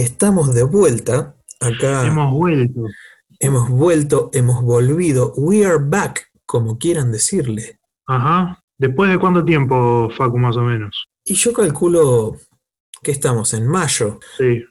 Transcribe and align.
Estamos 0.00 0.54
de 0.54 0.62
vuelta. 0.62 1.34
Acá 1.58 2.06
Hemos 2.06 2.30
vuelto. 2.30 2.82
hemos 3.40 3.70
vuelto, 3.70 4.30
hemos 4.34 4.62
volvido. 4.62 5.32
We 5.38 5.64
are 5.64 5.78
back, 5.82 6.30
como 6.44 6.76
quieran 6.78 7.10
decirle. 7.10 7.78
Ajá. 8.06 8.62
¿Después 8.76 9.10
de 9.10 9.18
cuánto 9.18 9.42
tiempo, 9.42 10.10
Facu, 10.14 10.36
más 10.36 10.54
o 10.58 10.60
menos? 10.60 11.06
Y 11.24 11.32
yo 11.34 11.54
calculo 11.54 12.36
que 13.02 13.10
estamos 13.10 13.54
en 13.54 13.66
mayo. 13.66 14.20
Sí. 14.36 14.62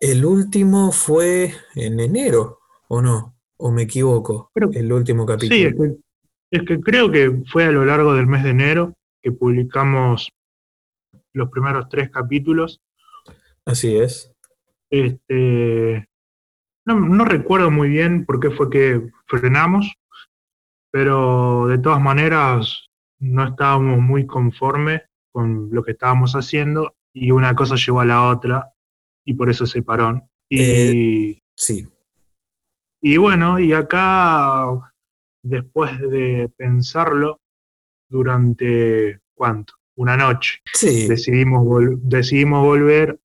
El 0.00 0.24
último 0.24 0.92
fue 0.92 1.52
en 1.74 2.00
enero, 2.00 2.60
¿o 2.88 3.02
no? 3.02 3.36
¿O 3.58 3.70
me 3.70 3.82
equivoco? 3.82 4.50
Creo- 4.54 4.70
El 4.72 4.90
último 4.90 5.26
capítulo. 5.26 5.54
Sí, 5.56 5.64
es 5.64 5.74
que, 5.74 5.96
es 6.52 6.62
que 6.66 6.80
creo 6.80 7.10
que 7.10 7.42
fue 7.52 7.64
a 7.66 7.70
lo 7.70 7.84
largo 7.84 8.14
del 8.14 8.26
mes 8.26 8.42
de 8.44 8.50
enero 8.50 8.94
que 9.22 9.30
publicamos 9.30 10.30
los 11.34 11.50
primeros 11.50 11.86
tres 11.90 12.08
capítulos. 12.10 12.80
Así 13.66 13.94
es. 13.96 14.30
Este, 14.94 16.08
no, 16.86 17.00
no 17.00 17.24
recuerdo 17.24 17.70
muy 17.72 17.88
bien 17.88 18.24
por 18.24 18.38
qué 18.38 18.50
fue 18.50 18.70
que 18.70 19.02
frenamos, 19.26 19.92
pero 20.92 21.66
de 21.66 21.78
todas 21.78 22.00
maneras 22.00 22.86
no 23.18 23.44
estábamos 23.48 23.98
muy 23.98 24.24
conformes 24.26 25.02
con 25.32 25.68
lo 25.72 25.82
que 25.82 25.92
estábamos 25.92 26.34
haciendo 26.34 26.94
y 27.12 27.32
una 27.32 27.54
cosa 27.56 27.74
llevó 27.74 28.00
a 28.00 28.04
la 28.04 28.28
otra 28.28 28.72
y 29.24 29.34
por 29.34 29.50
eso 29.50 29.66
se 29.66 29.82
paró. 29.82 30.22
Y, 30.48 31.42
Sí. 31.56 31.88
y 33.02 33.16
bueno, 33.16 33.58
y 33.58 33.72
acá, 33.72 34.66
después 35.42 35.98
de 36.00 36.52
pensarlo 36.56 37.40
durante, 38.08 39.20
¿cuánto? 39.34 39.74
Una 39.96 40.16
noche 40.16 40.60
Sí. 40.72 41.08
decidimos, 41.08 41.64
vol- 41.64 41.98
decidimos 42.02 42.62
volver 42.64 43.18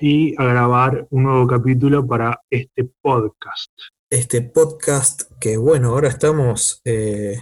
y 0.00 0.34
a 0.40 0.44
grabar 0.44 1.06
un 1.10 1.24
nuevo 1.24 1.46
capítulo 1.46 2.06
para 2.06 2.40
este 2.50 2.90
podcast. 3.02 3.70
Este 4.10 4.42
podcast 4.42 5.22
que, 5.40 5.56
bueno, 5.56 5.90
ahora 5.90 6.08
estamos 6.08 6.80
eh, 6.84 7.36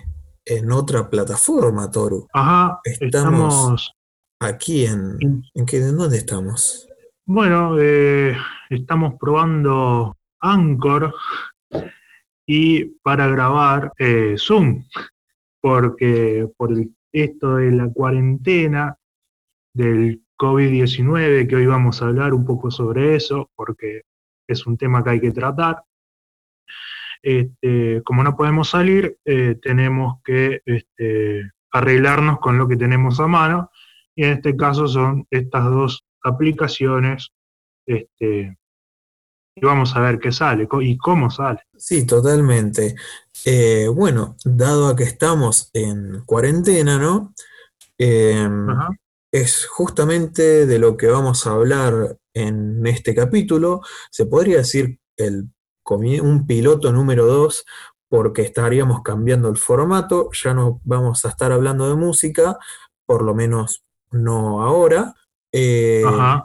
en 0.44 0.70
otra 0.72 1.08
plataforma, 1.08 1.91
Toru. 1.91 2.27
Ajá, 2.33 2.80
Estamos- 2.84 3.55
estamos, 3.55 3.92
Aquí 4.41 4.86
en... 4.86 5.16
en- 5.20 5.42
¿En, 5.55 5.66
qué, 5.66 5.78
¿en 5.78 5.96
dónde 5.96 6.18
estamos? 6.18 6.84
bueno, 7.27 7.77
eh, 7.78 8.34
estamos 8.70 9.14
probando 9.20 10.16
Anchor 10.40 11.12
y 12.46 12.84
para 13.02 13.27
grabar 13.28 13.92
eh, 13.98 14.36
Zoom, 14.38 14.84
porque 15.61 16.48
por 16.56 16.72
el- 16.72 16.94
esto 17.12 17.56
de 17.56 17.72
la 17.72 17.88
cuarentena 17.92 18.96
del 19.74 20.22
COVID-19, 20.39 21.48
que 21.48 21.56
hoy 21.56 21.67
vamos 21.67 22.00
a 22.00 22.06
hablar 22.06 22.33
un 22.33 22.44
poco 22.44 22.70
sobre 22.70 23.17
eso, 23.17 23.50
porque 23.55 24.03
es 24.47 24.67
un 24.67 24.78
tema 24.78 25.03
que 25.03 25.11
hay 25.11 25.20
que 25.20 25.33
tratar. 25.33 25.83
Este, 27.20 28.00
como 28.05 28.22
no 28.22 28.36
podemos 28.36 28.70
salir, 28.70 29.19
eh, 29.25 29.56
tenemos 29.61 30.22
que 30.25 30.62
este, 30.64 31.50
arreglarnos 31.72 32.39
con 32.39 32.56
lo 32.56 32.69
que 32.69 32.77
tenemos 32.77 33.19
a 33.20 33.27
mano, 33.27 33.70
y 34.14 34.25
en 34.25 34.34
este 34.34 34.56
caso 34.56 34.86
son 34.86 35.27
estas 35.30 35.64
dos 35.64 36.06
aplicaciones, 36.22 37.33
este, 37.84 38.56
y 39.56 39.61
vamos 39.61 39.97
a 39.97 40.00
ver 40.00 40.20
qué 40.20 40.30
sale 40.30 40.69
y 40.83 40.97
cómo 40.98 41.30
sale. 41.30 41.61
Sí, 41.77 42.06
totalmente. 42.06 42.95
Eh, 43.45 43.89
bueno, 43.92 44.36
dado 44.45 44.89
a 44.89 44.97
que 44.97 45.02
estamos 45.02 45.70
en 45.73 46.23
cuarentena, 46.25 46.97
¿no? 46.98 47.34
Em, 47.98 48.70
Ajá. 48.70 48.89
Es 49.32 49.66
justamente 49.66 50.66
de 50.66 50.78
lo 50.78 50.96
que 50.96 51.08
vamos 51.08 51.46
a 51.46 51.52
hablar 51.52 52.18
en 52.34 52.86
este 52.86 53.14
capítulo. 53.14 53.82
Se 54.10 54.26
podría 54.26 54.58
decir 54.58 54.98
el, 55.16 55.48
un 56.22 56.46
piloto 56.46 56.92
número 56.92 57.26
2 57.26 57.64
porque 58.08 58.42
estaríamos 58.42 59.02
cambiando 59.02 59.48
el 59.48 59.56
formato. 59.56 60.30
Ya 60.42 60.54
no 60.54 60.80
vamos 60.84 61.24
a 61.24 61.28
estar 61.28 61.52
hablando 61.52 61.88
de 61.88 61.94
música, 61.94 62.58
por 63.06 63.22
lo 63.22 63.34
menos 63.34 63.84
no 64.11 64.62
ahora. 64.62 65.14
Eh, 65.52 66.02
Ajá. 66.06 66.44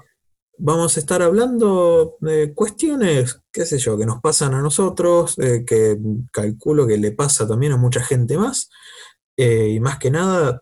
Vamos 0.57 0.95
a 0.95 0.99
estar 0.99 1.22
hablando 1.22 2.16
de 2.22 2.53
cuestiones, 2.53 3.41
qué 3.51 3.66
sé 3.66 3.79
yo, 3.79 3.97
que 3.97 4.05
nos 4.05 4.22
pasan 4.22 4.53
a 4.53 4.61
nosotros, 4.61 5.38
eh, 5.39 5.66
que 5.66 5.97
calculo 6.31 6.85
que 6.85 6.97
le 6.97 7.11
pasa 7.11 7.47
también 7.47 7.72
a 7.72 7.77
mucha 7.77 8.03
gente 8.03 8.38
más, 8.38 8.69
eh, 9.35 9.69
y 9.69 9.79
más 9.79 9.97
que 9.97 10.11
nada 10.11 10.61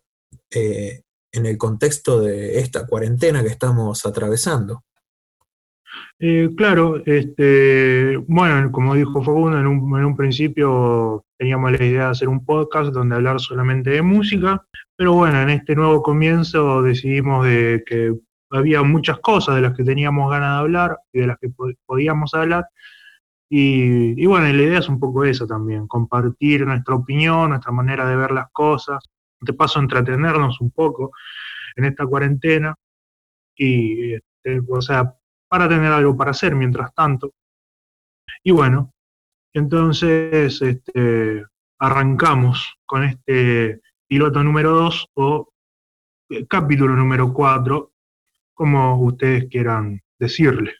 en 1.31 1.45
el 1.45 1.57
contexto 1.57 2.21
de 2.21 2.59
esta 2.59 2.85
cuarentena 2.85 3.41
que 3.41 3.49
estamos 3.49 4.05
atravesando. 4.05 4.83
Eh, 6.19 6.49
claro, 6.55 7.01
este, 7.05 8.15
bueno, 8.27 8.71
como 8.71 8.95
dijo 8.95 9.23
Facundo, 9.23 9.59
en 9.59 9.67
un, 9.67 10.15
principio 10.15 11.25
teníamos 11.37 11.71
la 11.71 11.83
idea 11.83 12.05
de 12.05 12.11
hacer 12.11 12.29
un 12.29 12.45
podcast 12.45 12.93
donde 12.93 13.15
hablar 13.15 13.39
solamente 13.39 13.89
de 13.89 14.01
música, 14.01 14.63
pero 14.95 15.13
bueno, 15.13 15.41
en 15.41 15.49
este 15.49 15.75
nuevo 15.75 16.03
comienzo 16.03 16.83
decidimos 16.83 17.45
de 17.45 17.83
que 17.85 18.13
había 18.51 18.83
muchas 18.83 19.19
cosas 19.19 19.55
de 19.55 19.61
las 19.61 19.75
que 19.75 19.83
teníamos 19.83 20.29
ganas 20.29 20.57
de 20.57 20.59
hablar 20.59 20.97
y 21.11 21.21
de 21.21 21.27
las 21.27 21.37
que 21.39 21.49
po- 21.49 21.71
podíamos 21.85 22.33
hablar. 22.33 22.67
Y, 23.53 24.25
bueno, 24.27 24.45
la 24.45 24.63
idea 24.63 24.79
es 24.79 24.87
un 24.87 24.97
poco 24.97 25.25
eso 25.25 25.45
también, 25.45 25.85
compartir 25.85 26.65
nuestra 26.65 26.95
opinión, 26.95 27.49
nuestra 27.49 27.73
manera 27.73 28.07
de 28.07 28.15
ver 28.15 28.31
las 28.31 28.49
cosas, 28.53 29.03
de 29.41 29.53
paso 29.53 29.79
entretenernos 29.79 30.62
un 30.62 30.72
poco 30.72 31.12
en 31.75 31.85
esta 31.85 32.06
cuarentena 32.06 32.75
y, 33.56 34.13
este, 34.13 34.62
o 34.68 34.81
sea, 34.81 35.13
para 35.47 35.68
tener 35.68 35.91
algo 35.91 36.16
para 36.16 36.31
hacer 36.31 36.56
mientras 36.56 36.94
tanto. 36.94 37.34
Y 38.44 38.52
bueno, 38.52 38.94
entonces 39.53 40.62
este, 40.62 41.46
arrancamos 41.78 42.75
con 42.85 43.03
este 43.03 43.81
piloto 44.07 44.44
número 44.44 44.72
2 44.72 45.09
o 45.16 45.53
eh, 46.29 46.46
capítulo 46.47 46.96
número 46.96 47.34
4, 47.34 47.91
como 48.53 49.02
ustedes 49.02 49.46
quieran 49.50 50.02
decirle. 50.18 50.75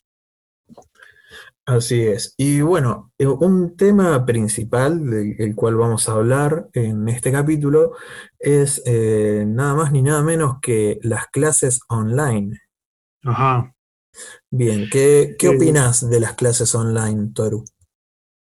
Así 1.66 2.02
es. 2.02 2.34
Y 2.38 2.62
bueno, 2.62 3.12
eh, 3.18 3.28
un 3.28 3.78
tema 3.78 4.26
principal 4.26 5.10
del 5.10 5.36
el 5.40 5.56
cual 5.56 5.76
vamos 5.76 6.10
a 6.10 6.14
hablar 6.14 6.70
en 6.74 7.08
este 7.08 7.32
capítulo 7.32 7.94
es 8.40 8.82
eh, 8.86 9.46
nada 9.48 9.76
más 9.76 9.92
ni 9.92 10.02
nada 10.02 10.24
menos 10.24 10.56
que 10.62 11.00
las 11.04 11.28
clases 11.28 11.82
online. 11.88 12.60
Ajá. 13.24 13.74
Bien, 14.50 14.90
¿qué, 14.92 15.36
qué 15.38 15.48
Eh, 15.48 15.56
opinas 15.56 16.10
de 16.10 16.20
las 16.20 16.34
clases 16.34 16.74
online, 16.74 17.32
Toru? 17.34 17.64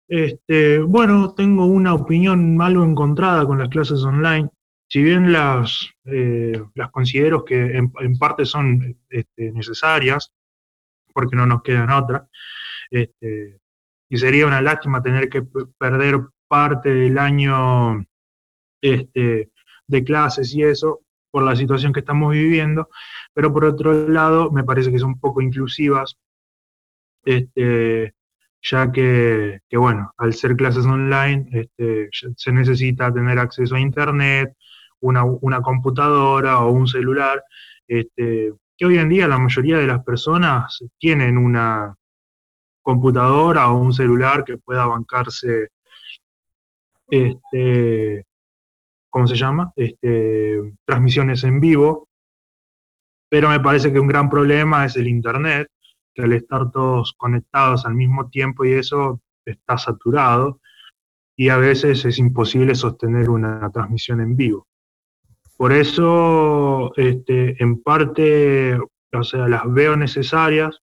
Este, 0.07 0.79
bueno, 0.79 1.33
tengo 1.35 1.65
una 1.65 1.93
opinión 1.93 2.59
algo 2.61 2.83
encontrada 2.83 3.45
con 3.45 3.59
las 3.59 3.69
clases 3.69 4.03
online. 4.03 4.49
Si 4.89 5.01
bien 5.01 5.31
las, 5.31 5.87
eh, 6.05 6.61
las 6.75 6.91
considero 6.91 7.45
que 7.45 7.77
en, 7.77 7.93
en 7.99 8.17
parte 8.17 8.45
son 8.45 8.97
este, 9.09 9.51
necesarias, 9.53 10.33
porque 11.13 11.35
no 11.35 11.45
nos 11.45 11.61
quedan 11.61 11.91
otras, 11.91 12.23
este, 12.91 13.59
y 14.09 14.17
sería 14.17 14.45
una 14.45 14.61
lástima 14.61 15.01
tener 15.01 15.29
que 15.29 15.43
perder 15.77 16.19
parte 16.47 16.93
del 16.93 17.17
año 17.17 18.05
este, 18.81 19.51
de 19.87 20.03
clases 20.03 20.53
y 20.53 20.63
eso 20.63 20.99
por 21.31 21.43
la 21.43 21.55
situación 21.55 21.93
que 21.93 22.01
estamos 22.01 22.33
viviendo, 22.33 22.89
pero 23.33 23.53
por 23.53 23.63
otro 23.63 24.07
lado 24.09 24.51
me 24.51 24.65
parece 24.65 24.91
que 24.91 24.99
son 24.99 25.17
poco 25.17 25.41
inclusivas, 25.41 26.17
este, 27.23 28.13
ya 28.61 28.91
que, 28.91 29.61
que, 29.69 29.77
bueno, 29.77 30.11
al 30.17 30.33
ser 30.33 30.57
clases 30.57 30.85
online 30.85 31.47
este, 31.53 32.09
se 32.35 32.51
necesita 32.51 33.13
tener 33.13 33.39
acceso 33.39 33.75
a 33.75 33.79
internet, 33.79 34.53
una, 34.99 35.61
computadora 35.61 36.59
o 36.59 36.71
un 36.71 36.87
celular, 36.87 37.43
que 37.87 38.85
hoy 38.85 38.97
en 38.97 39.09
día 39.09 39.27
la 39.27 39.39
mayoría 39.39 39.77
de 39.77 39.87
las 39.87 40.03
personas 40.03 40.83
tienen 40.97 41.37
una 41.37 41.95
computadora 42.81 43.69
o 43.69 43.77
un 43.77 43.93
celular 43.93 44.43
que 44.43 44.57
pueda 44.57 44.85
bancarse, 44.85 45.69
este, 47.07 48.25
¿cómo 49.09 49.27
se 49.27 49.35
llama? 49.35 49.71
Este, 49.75 50.73
transmisiones 50.85 51.43
en 51.43 51.59
vivo, 51.59 52.07
pero 53.29 53.49
me 53.49 53.59
parece 53.59 53.91
que 53.91 53.99
un 53.99 54.07
gran 54.07 54.29
problema 54.29 54.85
es 54.85 54.95
el 54.97 55.07
internet, 55.07 55.67
que 56.13 56.23
al 56.23 56.33
estar 56.33 56.71
todos 56.71 57.13
conectados 57.17 57.85
al 57.85 57.95
mismo 57.95 58.29
tiempo 58.29 58.65
y 58.65 58.73
eso 58.73 59.21
está 59.45 59.77
saturado 59.77 60.59
y 61.35 61.49
a 61.49 61.57
veces 61.57 62.05
es 62.05 62.19
imposible 62.19 62.75
sostener 62.75 63.29
una 63.29 63.69
transmisión 63.71 64.21
en 64.21 64.35
vivo. 64.35 64.67
Por 65.57 65.73
eso, 65.73 66.91
este, 66.95 67.61
en 67.61 67.81
parte, 67.81 68.77
o 69.13 69.23
sea, 69.23 69.47
las 69.47 69.71
veo 69.71 69.95
necesarias, 69.95 70.81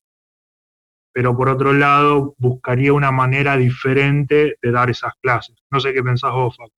pero 1.19 1.37
por 1.37 1.49
otro 1.49 1.73
lado, 1.73 2.37
buscaría 2.39 2.93
una 2.93 3.11
manera 3.11 3.57
diferente 3.57 4.57
de 4.63 4.71
dar 4.71 4.89
esas 4.89 5.15
clases. 5.21 5.57
No 5.69 5.81
sé 5.81 5.93
qué 5.93 6.01
pensás 6.01 6.31
vos, 6.31 6.57
Facu. 6.57 6.71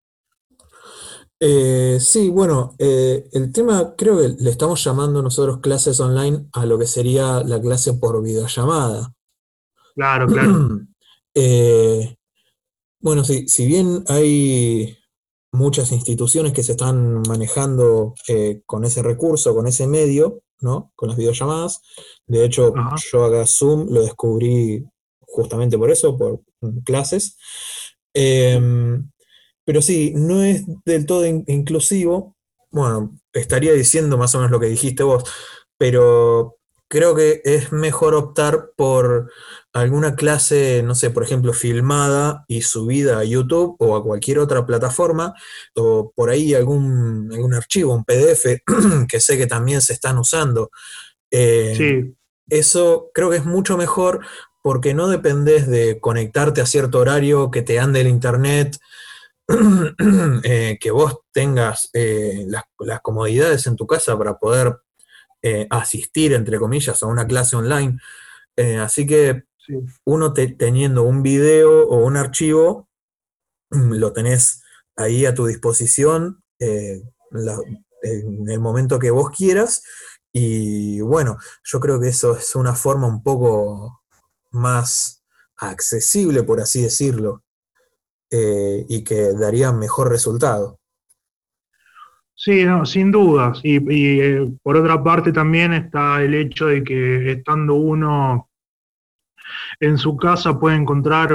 Eh, 1.39 1.99
sí, 2.01 2.31
bueno, 2.31 2.75
eh, 2.79 3.29
el 3.33 3.53
tema 3.53 3.95
creo 3.99 4.17
que 4.17 4.43
le 4.43 4.49
estamos 4.49 4.83
llamando 4.83 5.23
nosotros 5.23 5.59
clases 5.59 6.01
online 6.01 6.47
a 6.55 6.65
lo 6.65 6.79
que 6.79 6.87
sería 6.87 7.43
la 7.45 7.61
clase 7.61 7.93
por 7.93 8.23
videollamada. 8.23 9.13
Claro, 9.95 10.27
claro. 10.27 10.81
Eh, 11.35 12.17
bueno, 12.99 13.23
sí, 13.23 13.47
si 13.47 13.67
bien 13.67 14.05
hay 14.09 14.99
muchas 15.53 15.93
instituciones 15.93 16.53
que 16.53 16.65
se 16.65 16.73
están 16.73 17.23
manejando 17.29 18.15
eh, 18.27 18.63
con 18.67 18.85
ese 18.85 19.03
recurso, 19.03 19.55
con 19.55 19.69
ese 19.69 19.87
medio, 19.87 20.41
¿no? 20.61 20.93
Con 20.97 21.09
las 21.09 21.19
videollamadas. 21.19 21.83
De 22.27 22.45
hecho, 22.45 22.73
Ajá, 22.77 22.97
yo 23.13 23.25
acá 23.25 23.47
Zoom 23.47 23.87
lo 23.93 24.03
descubrí 24.03 24.85
justamente 25.21 25.79
por 25.79 25.91
eso, 25.91 26.17
por 26.19 26.41
mm, 26.61 26.81
clases. 26.81 27.37
Em, 28.15 29.11
pero 29.65 29.83
sí, 29.83 30.13
no 30.17 30.43
es 30.43 30.65
del 30.85 31.07
todo 31.07 31.27
in- 31.27 31.45
inclusivo. 31.47 32.37
Bueno, 32.71 33.19
estaría 33.33 33.73
diciendo 33.73 34.19
más 34.19 34.35
o 34.35 34.39
menos 34.39 34.51
lo 34.51 34.61
que 34.61 34.67
dijiste 34.67 35.03
vos, 35.03 35.25
pero 35.79 36.59
creo 36.91 37.15
que 37.15 37.41
es 37.45 37.71
mejor 37.71 38.15
optar 38.15 38.73
por 38.77 39.31
alguna 39.73 40.17
clase, 40.17 40.83
no 40.85 40.97
sé, 40.97 41.11
por 41.11 41.23
ejemplo, 41.23 41.53
filmada 41.53 42.45
y 42.49 42.63
subida 42.63 43.21
a 43.21 43.25
YouTube 43.25 43.77
o 43.79 43.97
a 43.97 44.03
cualquier 44.03 44.41
otra 44.41 44.67
plataforma, 44.67 45.33
o 45.77 46.13
por 46.15 46.31
ahí 46.31 46.53
algún, 46.53 47.31
algún 47.33 47.55
archivo, 47.55 47.95
un 47.95 48.05
PDF, 48.05 48.63
que 49.09 49.21
sé 49.21 49.39
que 49.39 49.47
también 49.47 49.81
se 49.81 49.93
están 49.93 50.19
usando. 50.19 50.71
Eh, 51.31 51.75
sí, 51.77 52.17
eso 52.49 53.11
creo 53.15 53.31
que 53.31 53.37
es 53.37 53.45
mucho 53.45 53.77
mejor 53.77 54.27
porque 54.61 54.93
no 54.93 55.07
dependes 55.07 55.69
de 55.69 56.01
conectarte 56.01 56.61
a 56.61 56.67
cierto 56.67 56.99
horario, 56.99 57.53
que 57.53 57.63
te 57.63 57.79
ande 57.79 58.01
el 58.01 58.09
internet, 58.09 58.79
eh, 60.43 60.77
que 60.81 60.91
vos 60.91 61.21
tengas 61.33 61.89
eh, 61.93 62.45
las, 62.49 62.65
las 62.81 63.01
comodidades 63.01 63.69
en 63.69 63.77
tu 63.77 63.87
casa 63.87 64.19
para 64.19 64.39
poder 64.39 64.81
eh, 65.43 65.67
asistir, 65.71 66.33
entre 66.35 66.59
comillas, 66.59 67.03
a 67.03 67.07
una 67.07 67.27
clase 67.27 67.57
online. 67.57 67.99
Eh, 68.57 68.79
así 68.79 69.07
que 69.07 69.45
sí, 69.59 69.75
uno 70.05 70.33
te- 70.35 70.49
teniendo 70.49 71.05
un 71.05 71.23
video 71.23 71.89
o 71.89 72.05
un 72.07 72.17
archivo, 72.17 72.89
lo 73.71 74.13
tenés 74.13 74.63
ahí 74.97 75.27
a 75.27 75.35
tu 75.35 75.47
disposición 75.47 76.43
eh, 76.61 77.03
la- 77.31 77.59
en 78.03 78.49
el 78.51 78.61
momento 78.61 78.99
que 78.99 79.11
vos 79.11 79.31
quieras. 79.31 79.83
Y 80.33 81.01
bueno, 81.03 81.39
yo 81.65 81.81
creo 81.81 82.01
que 82.01 82.09
eso 82.09 82.37
es 82.37 82.55
una 82.57 82.75
forma 82.75 83.07
un 83.09 83.23
poco 83.23 84.03
más 84.53 85.25
accesible, 85.57 86.43
por 86.45 86.61
así 86.61 86.83
decirlo, 86.83 87.45
y 88.89 89.05
que 89.05 89.33
daría 89.35 89.73
mejor 89.73 90.09
resultado. 90.11 90.80
Sí, 92.41 92.65
no, 92.65 92.87
sin 92.87 93.11
dudas. 93.13 93.61
Y, 93.63 93.77
y, 93.93 94.21
eh, 94.21 94.53
por 94.63 94.77
otra 94.77 95.03
parte 95.03 95.33
también 95.33 95.73
está 95.75 96.23
el 96.23 96.35
hecho 96.35 96.67
de 96.67 96.83
que 96.83 97.33
estando 97.33 97.75
uno 97.75 98.49
en 99.81 99.99
su 99.99 100.17
casa 100.17 100.59
puede 100.59 100.77
encontrar 100.77 101.31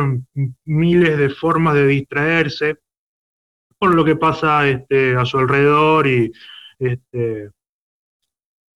miles 0.66 1.18
de 1.18 1.30
formas 1.30 1.76
de 1.76 1.88
distraerse 1.88 2.78
por 3.78 3.94
lo 3.94 4.04
que 4.06 4.16
pasa 4.16 4.68
este, 4.68 5.16
a 5.16 5.26
su 5.26 5.38
alrededor 5.38 6.08
y 6.08 6.32
este, 6.80 7.52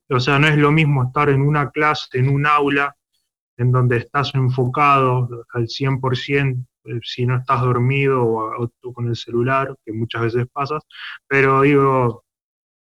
o 0.10 0.20
sea, 0.20 0.40
no 0.40 0.48
es 0.48 0.58
lo 0.58 0.72
mismo 0.72 1.04
estar 1.04 1.30
en 1.30 1.42
una 1.42 1.70
clase, 1.70 2.18
en 2.18 2.30
un 2.30 2.46
aula, 2.46 2.96
en 3.58 3.72
donde 3.72 3.98
estás 3.98 4.34
enfocado 4.36 5.46
al 5.54 5.68
100%, 5.68 6.58
eh, 6.58 6.66
si 7.04 7.26
no 7.26 7.38
estás 7.38 7.62
dormido 7.62 8.24
o, 8.24 8.70
o 8.84 8.94
con 8.94 9.08
el 9.08 9.16
celular, 9.16 9.76
que 9.86 9.94
muchas 9.94 10.22
veces 10.24 10.48
pasas, 10.52 10.84
pero 11.28 11.62
digo, 11.62 12.24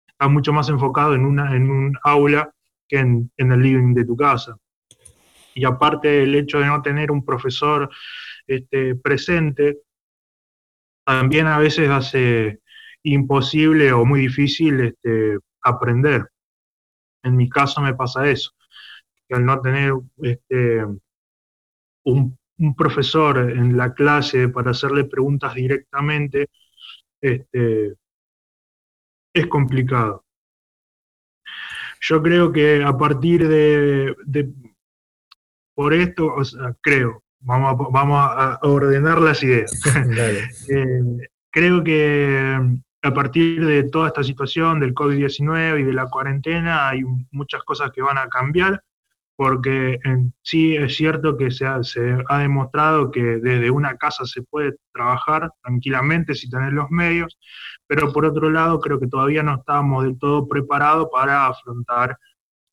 estás 0.07 0.29
mucho 0.29 0.53
más 0.53 0.69
enfocado 0.69 1.13
en, 1.15 1.25
una, 1.25 1.55
en 1.55 1.69
un 1.69 1.97
aula 2.03 2.51
que 2.87 2.97
en, 2.99 3.31
en 3.37 3.51
el 3.51 3.61
living 3.61 3.93
de 3.93 4.05
tu 4.05 4.15
casa. 4.15 4.57
Y 5.53 5.65
aparte 5.65 6.23
el 6.23 6.35
hecho 6.35 6.59
de 6.59 6.67
no 6.67 6.81
tener 6.81 7.11
un 7.11 7.25
profesor 7.25 7.89
este, 8.45 8.95
presente, 8.95 9.79
también 11.05 11.47
a 11.47 11.57
veces 11.57 11.89
hace 11.89 12.59
imposible 13.03 13.91
o 13.93 14.05
muy 14.05 14.21
difícil 14.21 14.79
este, 14.81 15.37
aprender. 15.61 16.29
En 17.23 17.35
mi 17.35 17.49
caso 17.49 17.81
me 17.81 17.93
pasa 17.93 18.29
eso, 18.29 18.51
que 19.27 19.35
al 19.35 19.45
no 19.45 19.59
tener 19.61 19.93
este, 20.21 20.85
un, 22.03 22.36
un, 22.57 22.75
profesor 22.75 23.37
en 23.37 23.77
la 23.77 23.93
clase 23.93 24.49
para 24.49 24.71
hacerle 24.71 25.05
preguntas 25.05 25.53
directamente, 25.55 26.49
este, 27.21 27.95
es 29.33 29.47
complicado. 29.47 30.25
Yo 32.01 32.21
creo 32.21 32.51
que 32.51 32.83
a 32.83 32.95
partir 32.97 33.47
de, 33.47 34.15
de 34.25 34.49
por 35.73 35.93
esto, 35.93 36.33
o 36.33 36.43
sea, 36.43 36.75
creo, 36.81 37.23
vamos 37.39 37.71
a, 37.71 37.89
vamos 37.91 38.19
a 38.19 38.59
ordenar 38.63 39.21
las 39.21 39.43
ideas. 39.43 39.71
eh, 40.69 41.29
creo 41.51 41.83
que 41.83 42.59
a 43.01 43.13
partir 43.13 43.65
de 43.65 43.83
toda 43.83 44.07
esta 44.07 44.23
situación 44.23 44.79
del 44.79 44.93
COVID-19 44.93 45.81
y 45.81 45.83
de 45.83 45.93
la 45.93 46.07
cuarentena 46.07 46.89
hay 46.89 47.03
muchas 47.31 47.63
cosas 47.63 47.91
que 47.91 48.01
van 48.01 48.17
a 48.17 48.27
cambiar, 48.27 48.83
porque 49.37 49.99
sí 50.41 50.75
es 50.75 50.95
cierto 50.95 51.37
que 51.37 51.51
se 51.51 51.67
ha, 51.67 51.79
demostrado 52.39 53.11
que 53.11 53.21
desde 53.21 53.69
una 53.69 53.95
casa 53.95 54.25
se 54.25 54.41
puede 54.41 54.75
trabajar 54.91 55.51
tranquilamente 55.61 56.33
si 56.33 56.49
tener 56.49 56.73
los 56.73 56.89
medios, 56.89 57.37
pero 57.85 58.11
por 58.11 58.25
otro 58.25 58.49
lado 58.49 58.79
creo 58.81 58.99
que 58.99 59.07
todavía 59.07 59.43
no 59.43 59.55
estábamos 59.59 60.05
del 60.05 60.17
todo 60.17 60.47
preparados 60.47 61.09
para 61.13 61.45
afrontar 61.45 62.17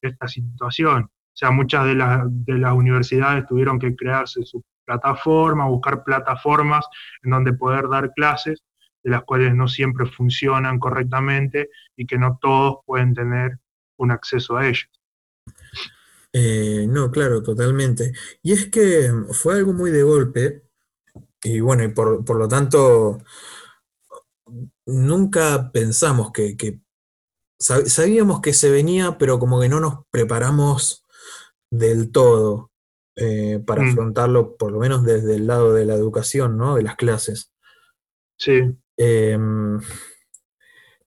esta 0.01 0.27
situación. 0.27 1.05
O 1.05 1.37
sea, 1.37 1.51
muchas 1.51 1.85
de, 1.85 1.97
de 2.31 2.59
las 2.59 2.73
universidades 2.73 3.47
tuvieron 3.47 3.79
que 3.79 3.95
crearse 3.95 4.43
su 4.45 4.65
plataforma, 4.87 5.67
buscar 5.67 6.03
plataformas 6.03 6.87
en 7.23 7.31
donde 7.33 7.53
poder 7.53 7.89
dar 7.91 8.11
clases, 8.15 8.63
de 9.03 9.11
las 9.11 9.23
cuales 9.25 9.55
no 9.55 9.69
siempre 9.69 10.07
funcionan 10.07 10.79
correctamente 10.79 11.69
y 11.95 12.07
que 12.07 12.17
no 12.17 12.39
todos 12.41 12.79
pueden 12.87 13.13
tener 13.13 13.59
un 13.99 14.13
acceso 14.13 14.57
a 14.57 14.67
ellas. 14.67 14.89
Eh, 16.37 16.87
no, 16.89 17.13
claro, 17.13 17.45
totalmente. 17.45 18.13
Y 18.43 18.53
es 18.53 18.67
que 18.67 19.09
fue 19.31 19.55
algo 19.55 19.73
muy 19.73 19.93
de 19.93 20.03
golpe, 20.03 20.65
y 21.45 21.61
bueno, 21.61 21.85
y 21.85 21.89
por, 21.89 22.25
por 22.25 22.37
lo 22.37 22.49
tanto, 22.49 23.19
nunca 24.85 25.71
pensamos 25.73 26.33
que, 26.33 26.57
que, 26.57 26.81
sabíamos 27.59 28.41
que 28.41 28.53
se 28.53 28.69
venía, 28.69 29.17
pero 29.17 29.39
como 29.39 29.61
que 29.61 29.69
no 29.69 29.79
nos 29.79 30.07
preparamos 30.11 31.05
del 31.71 32.11
todo 32.11 32.73
eh, 33.15 33.63
para 33.65 33.85
mm. 33.85 33.89
afrontarlo, 33.91 34.57
por 34.57 34.73
lo 34.73 34.81
menos 34.81 35.05
desde 35.05 35.37
el 35.37 35.47
lado 35.47 35.73
de 35.73 35.85
la 35.85 35.95
educación, 35.95 36.59
¿no? 36.59 36.75
De 36.75 36.83
las 36.83 36.97
clases. 36.97 37.53
Sí. 38.37 38.77
Eh, 38.97 39.39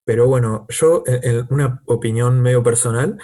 pero 0.06 0.26
bueno, 0.26 0.66
yo, 0.70 1.04
en 1.06 1.46
una 1.50 1.82
opinión 1.86 2.42
medio 2.42 2.64
personal, 2.64 3.20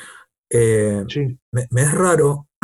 eh, 0.55 1.03
sí. 1.07 1.39
me, 1.51 1.67
me, 1.71 1.81
es 1.81 1.91
raro, 1.91 2.47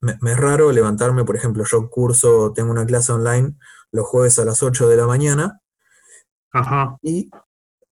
me, 0.00 0.18
me, 0.22 0.32
es 0.32 0.38
raro 0.38 0.72
levantarme, 0.72 1.24
por 1.24 1.36
ejemplo, 1.36 1.64
yo 1.70 1.90
curso, 1.90 2.52
tengo 2.54 2.70
una 2.70 2.86
clase 2.86 3.12
online 3.12 3.56
los 3.92 4.06
jueves 4.06 4.38
a 4.38 4.46
las 4.46 4.62
8 4.62 4.88
de 4.88 4.96
la 4.96 5.06
mañana, 5.06 5.60
Ajá. 6.52 6.96
y 7.02 7.30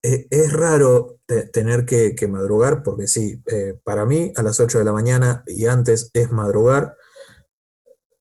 eh, 0.03 0.27
es 0.31 0.53
raro 0.53 1.19
te, 1.27 1.47
tener 1.49 1.85
que, 1.85 2.15
que, 2.15 2.27
madrugar, 2.27 2.83
porque 2.83 3.07
sí, 3.07 3.43
eh, 3.47 3.79
para 3.85 4.07
mí 4.07 4.33
a 4.35 4.43
las 4.43 4.61
8 4.61 4.79
de 4.79 4.85
la 4.85 4.93
mañana 4.93 5.45
y 5.47 5.67
antes 5.67 6.11
es 6.15 6.33
madrugar. 6.33 6.97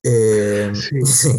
Sí. 0.04 1.02
sí. 1.06 1.32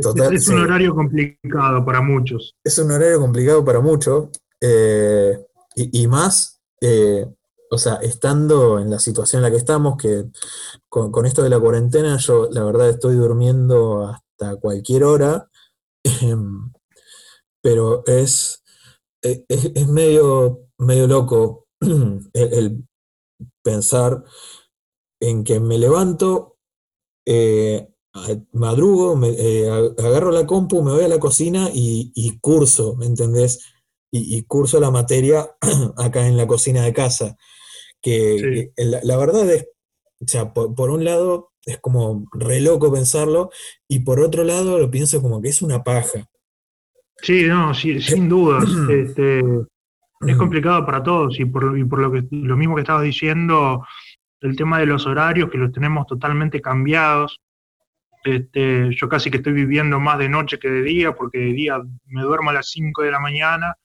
Total, 0.00 0.34
es, 0.34 0.48
un 0.48 0.56
sí. 0.56 0.62
horario 0.62 0.94
complicado 0.94 1.84
para 1.84 2.00
muchos. 2.00 2.56
Es 2.64 2.78
un 2.78 2.90
horario 2.90 3.20
complicado 3.20 3.64
para 3.64 3.80
muchos, 3.80 4.30
y, 4.60 6.02
y, 6.02 6.08
más 6.08 6.60
eh, 6.80 7.26
o 7.72 7.78
sea, 7.78 7.94
estando 7.94 8.78
en 8.78 8.90
la 8.90 8.98
situación 8.98 9.40
en 9.40 9.44
la 9.44 9.50
que 9.50 9.56
estamos, 9.56 9.96
que 9.96 10.26
con, 10.90 11.24
esto 11.24 11.42
de 11.42 11.48
la 11.48 11.58
cuarentena, 11.58 12.18
yo 12.18 12.50
la 12.50 12.64
verdad 12.64 12.90
estoy 12.90 13.16
durmiendo 13.16 14.08
hasta 14.08 14.56
cualquier 14.56 15.04
hora, 15.04 15.48
eh, 16.04 16.36
pero 17.62 18.04
es, 18.06 18.62
es, 19.22 19.40
es, 19.48 19.88
medio, 19.88 20.68
medio 20.76 21.06
loco 21.06 21.66
el, 22.34 22.84
pensar 23.62 24.22
en 25.18 25.42
que 25.42 25.58
me 25.58 25.78
levanto, 25.78 26.58
eh, 27.26 27.88
madrugo, 28.52 29.16
me, 29.16 29.30
eh, 29.30 29.70
agarro 29.98 30.30
la 30.30 30.46
compu, 30.46 30.82
me 30.82 30.92
voy 30.92 31.04
a 31.04 31.08
la 31.08 31.18
cocina 31.18 31.70
y, 31.72 32.38
curso, 32.40 32.96
¿me 32.96 33.06
entendés? 33.06 33.60
Y, 34.10 34.42
curso 34.42 34.78
la 34.78 34.90
materia 34.90 35.56
acá 35.96 36.26
en 36.26 36.36
la 36.36 36.46
cocina 36.46 36.82
de 36.82 36.92
casa 36.92 37.38
que, 38.02 38.38
Sí. 38.38 38.70
que 38.76 38.84
la, 38.84 39.00
la 39.02 39.16
verdad 39.16 39.48
es, 39.50 39.68
o 40.20 40.26
sea, 40.26 40.52
por, 40.52 40.74
por 40.74 40.90
un 40.90 41.04
lado 41.04 41.52
es 41.64 41.78
como 41.78 42.26
re 42.32 42.60
loco 42.60 42.92
pensarlo, 42.92 43.50
y 43.88 44.00
por 44.00 44.20
otro 44.20 44.44
lado 44.44 44.78
lo 44.78 44.90
pienso 44.90 45.22
como 45.22 45.40
que 45.40 45.48
es 45.48 45.62
una 45.62 45.82
paja. 45.84 46.26
Sí, 47.18 47.44
no, 47.46 47.72
sí, 47.72 48.00
sin 48.00 48.28
dudas. 48.28 48.64
Este, 48.90 49.42
es 50.26 50.36
complicado 50.36 50.84
para 50.86 51.02
todos 51.02 51.38
y 51.40 51.44
por, 51.44 51.76
y 51.78 51.84
por 51.84 51.98
lo, 51.98 52.12
que, 52.12 52.24
lo 52.30 52.56
mismo 52.56 52.74
que 52.74 52.82
estabas 52.82 53.02
diciendo, 53.04 53.84
el 54.40 54.56
tema 54.56 54.78
de 54.78 54.86
los 54.86 55.06
horarios, 55.06 55.50
que 55.50 55.58
los 55.58 55.72
tenemos 55.72 56.06
totalmente 56.06 56.60
cambiados. 56.60 57.40
Este, 58.24 58.94
yo 58.94 59.08
casi 59.08 59.30
que 59.30 59.38
estoy 59.38 59.52
viviendo 59.52 59.98
más 59.98 60.18
de 60.18 60.28
noche 60.28 60.58
que 60.60 60.68
de 60.70 60.82
día, 60.82 61.12
porque 61.12 61.38
de 61.38 61.52
día 61.52 61.80
me 62.06 62.22
duermo 62.22 62.50
a 62.50 62.54
las 62.54 62.70
5 62.70 63.02
de 63.02 63.10
la 63.10 63.18
mañana 63.18 63.76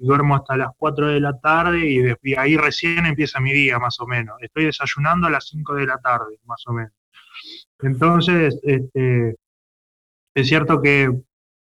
duermo 0.00 0.36
hasta 0.36 0.56
las 0.56 0.70
4 0.76 1.08
de 1.08 1.20
la 1.20 1.38
tarde 1.38 2.16
y, 2.22 2.34
ahí 2.34 2.56
recién 2.56 3.06
empieza 3.06 3.40
mi 3.40 3.52
día, 3.52 3.78
más 3.78 4.00
o 4.00 4.06
menos. 4.06 4.36
Estoy 4.40 4.66
desayunando 4.66 5.26
a 5.26 5.30
las 5.30 5.48
5 5.48 5.74
de 5.74 5.86
la 5.86 5.98
tarde, 5.98 6.38
más 6.44 6.66
o 6.66 6.72
menos. 6.72 6.92
Entonces, 7.80 8.58
este, 8.62 9.36
es 10.34 10.48
cierto 10.48 10.80
que 10.82 11.10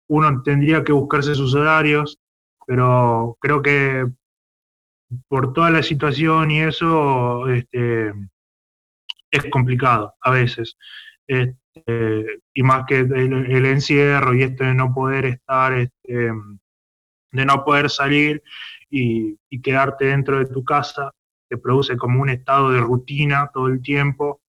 uno 0.07 0.41
tendría 0.43 0.83
que 0.83 0.91
buscarse 0.91 1.35
sus 1.35 1.53
horarios, 1.55 2.17
pero 2.65 3.37
creo 3.39 3.61
que 3.61 4.05
por 5.27 5.53
toda 5.53 5.69
la 5.71 5.83
situación 5.83 6.51
y 6.51 6.61
eso, 6.61 7.47
este, 7.49 8.13
es 9.31 9.45
complicado 9.51 10.15
a 10.21 10.31
veces. 10.31 10.77
Este, 11.27 12.41
y 12.53 12.63
más 12.63 12.85
que 12.87 12.99
el, 12.99 13.65
encierro 13.65 14.33
y 14.33 14.43
esto 14.43 14.63
de 14.63 14.73
no 14.73 14.93
poder 14.93 15.25
estar, 15.25 15.73
este, 15.73 16.31
de 17.31 17.45
no 17.45 17.63
poder 17.63 17.89
salir 17.89 18.43
y, 18.89 19.37
quedarte 19.61 20.05
dentro 20.05 20.39
de 20.39 20.45
tu 20.45 20.63
casa, 20.63 21.11
te 21.49 21.57
produce 21.57 21.97
como 21.97 22.21
un 22.21 22.29
estado 22.29 22.71
de 22.71 22.79
rutina 22.79 23.49
todo 23.53 23.67
el 23.67 23.81
tiempo, 23.81 24.41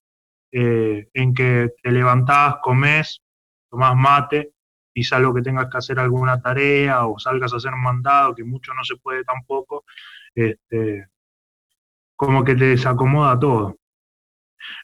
eh, 0.53 1.09
en 1.13 1.35
que 1.35 1.73
te 1.83 1.91
levantás, 1.91 2.57
comes, 2.63 3.21
tomás 3.71 3.97
mate, 3.97 4.53
y 4.95 5.05
salvo 5.05 5.35
que 5.35 5.43
tengas 5.43 5.69
que 5.71 5.79
hacer 5.79 5.99
alguna 5.99 6.41
tarea 6.41 7.07
o 7.07 7.19
salgas 7.19 7.53
a 7.53 7.57
hacer 7.57 7.73
mandado, 7.77 8.35
que 8.35 8.45
mucho 8.45 8.73
no 8.75 8.85
se 8.85 8.97
puede 8.97 9.25
tampoco, 9.25 9.85
este, 10.35 11.09
como 12.17 12.43
que 12.45 12.55
te 12.57 12.65
desacomoda 12.65 13.39
todo. 13.39 13.77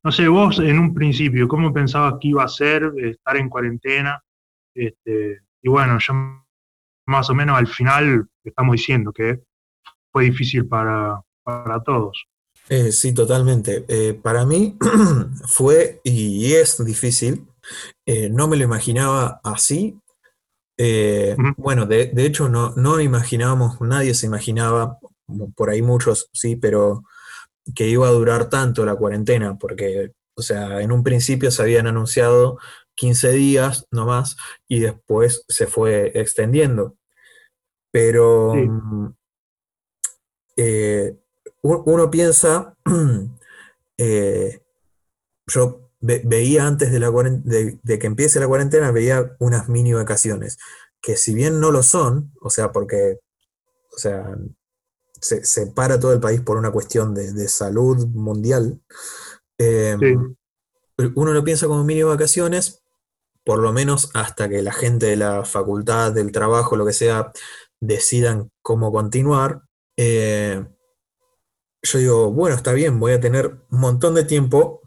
No 0.05 0.13
sé, 0.13 0.29
vos 0.29 0.61
en 0.61 0.79
un 0.79 0.95
principio, 0.95 1.49
¿cómo 1.49 1.73
pensabas 1.73 2.15
que 2.21 2.29
iba 2.29 2.45
a 2.45 2.49
ser 2.49 2.93
estar 2.97 3.37
en 3.37 3.49
cuarentena? 3.49 4.23
Este, 4.73 5.41
y 5.63 5.69
bueno, 5.69 5.99
ya 5.99 6.44
más 7.07 7.31
o 7.31 7.35
menos 7.35 7.59
al 7.59 7.67
final 7.67 8.27
estamos 8.45 8.73
diciendo 8.73 9.13
que 9.13 9.41
fue 10.13 10.25
difícil 10.25 10.67
para, 10.67 11.23
todos. 11.85 12.27
Eh, 12.69 12.93
sí, 12.93 13.13
totalmente. 13.13 13.85
Eh, 13.89 14.15
para 14.15 14.47
mí 14.47 14.79
fue 15.47 16.01
y 16.05 16.53
es 16.53 16.83
difícil. 16.85 17.47
Eh, 18.07 18.31
no 18.31 18.47
me 18.49 18.57
lo 18.57 18.65
imaginaba 18.65 19.41
así. 19.43 19.99
Bueno, 21.57 21.87
de, 21.87 22.13
hecho 22.17 22.49
no, 22.49 22.75
no 22.77 23.01
imaginábamos, 23.01 23.81
nadie 23.81 24.13
se 24.15 24.27
imaginaba, 24.27 24.99
por 25.55 25.71
ahí 25.71 25.83
muchos 25.83 26.29
sí, 26.33 26.57
pero 26.57 27.05
que 27.75 27.89
iba 27.89 28.09
a 28.09 28.13
durar 28.13 28.51
tanto 28.51 28.85
la 28.85 28.97
cuarentena, 28.97 29.57
porque, 29.57 30.13
o 30.37 30.43
sea, 30.43 30.81
en 30.81 30.93
un 30.93 31.03
principio 31.03 31.51
se 31.51 31.63
habían 31.63 31.87
anunciado 31.87 32.59
15 32.95 33.33
días 33.33 33.87
nomás 33.91 34.37
y 34.69 34.81
después 34.81 35.45
se 35.49 35.67
fue 35.67 36.13
extendiendo. 36.15 36.97
Pero 37.91 38.55
eh, 40.57 41.17
uno 41.63 42.11
piensa, 42.11 42.77
eh, 43.99 44.61
yo 45.47 45.91
veía 46.01 46.67
antes 46.67 46.93
de, 46.93 47.01
la 47.01 47.11
de, 47.11 47.79
de, 47.83 47.99
que 47.99 48.07
empiece 48.07 48.41
la 48.41 48.49
cuarentena, 48.49 48.91
veía 48.91 49.37
unas 49.39 49.69
mini 49.69 49.93
vacaciones, 49.93 50.59
que 51.01 51.17
si 51.17 51.35
bien 51.35 51.61
no 51.61 51.71
lo 51.71 51.83
son, 51.83 52.33
o 52.41 52.51
sea, 52.51 52.73
porque, 52.73 53.21
o 53.95 53.99
sea, 53.99 54.37
se, 55.21 55.67
para 55.69 55.99
todo 55.99 56.13
el 56.13 56.21
país 56.21 56.41
por 56.41 56.57
una 56.57 56.71
cuestión 56.71 57.15
de, 57.15 57.49
salud 57.49 58.07
mundial. 58.09 58.81
Em, 59.59 60.37
uno 61.15 61.33
lo 61.33 61.45
piensa 61.45 61.67
como 61.67 61.85
mini 61.85 62.03
vacaciones, 62.03 62.84
por 63.45 63.59
lo 63.59 63.73
menos 63.73 64.11
hasta 64.15 64.49
que 64.49 64.63
la 64.63 64.73
gente 64.73 65.07
de 65.07 65.17
la 65.17 65.45
facultad, 65.45 66.13
del 66.13 66.33
trabajo, 66.33 66.77
lo 66.77 66.87
que 66.87 66.93
sea, 66.93 67.31
decidan 67.81 68.51
cómo 68.63 68.91
continuar. 68.91 69.63
Eh, 69.97 70.65
yo 71.83 71.99
digo, 71.99 72.33
bueno, 72.33 72.57
está 72.57 72.73
bien, 72.73 72.99
voy 72.99 73.13
a 73.13 73.21
tener 73.21 73.59
un 73.71 73.81
montón 73.81 74.15
de 74.15 74.25
tiempo 74.25 74.81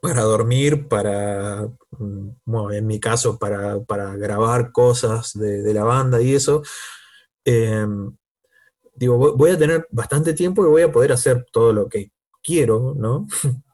para 0.00 0.22
dormir, 0.22 0.88
para, 0.88 1.68
mm, 1.90 2.28
bueno, 2.44 2.72
en 2.72 2.86
mi 2.86 2.98
caso, 2.98 3.38
para, 3.38 3.76
grabar 4.16 4.72
cosas 4.72 5.32
de, 5.34 5.72
la 5.72 5.84
banda 5.84 6.20
y 6.20 6.34
eso. 6.34 6.62
Em, 7.44 8.16
digo, 8.94 9.36
voy 9.36 9.50
a 9.50 9.58
tener 9.58 9.86
bastante 9.90 10.34
tiempo 10.34 10.64
y 10.64 10.68
voy 10.68 10.82
a 10.82 10.92
poder 10.92 11.12
hacer 11.12 11.46
todo 11.52 11.72
lo 11.72 11.88
que 11.88 12.10
quiero, 12.42 12.94
¿no? 12.96 13.26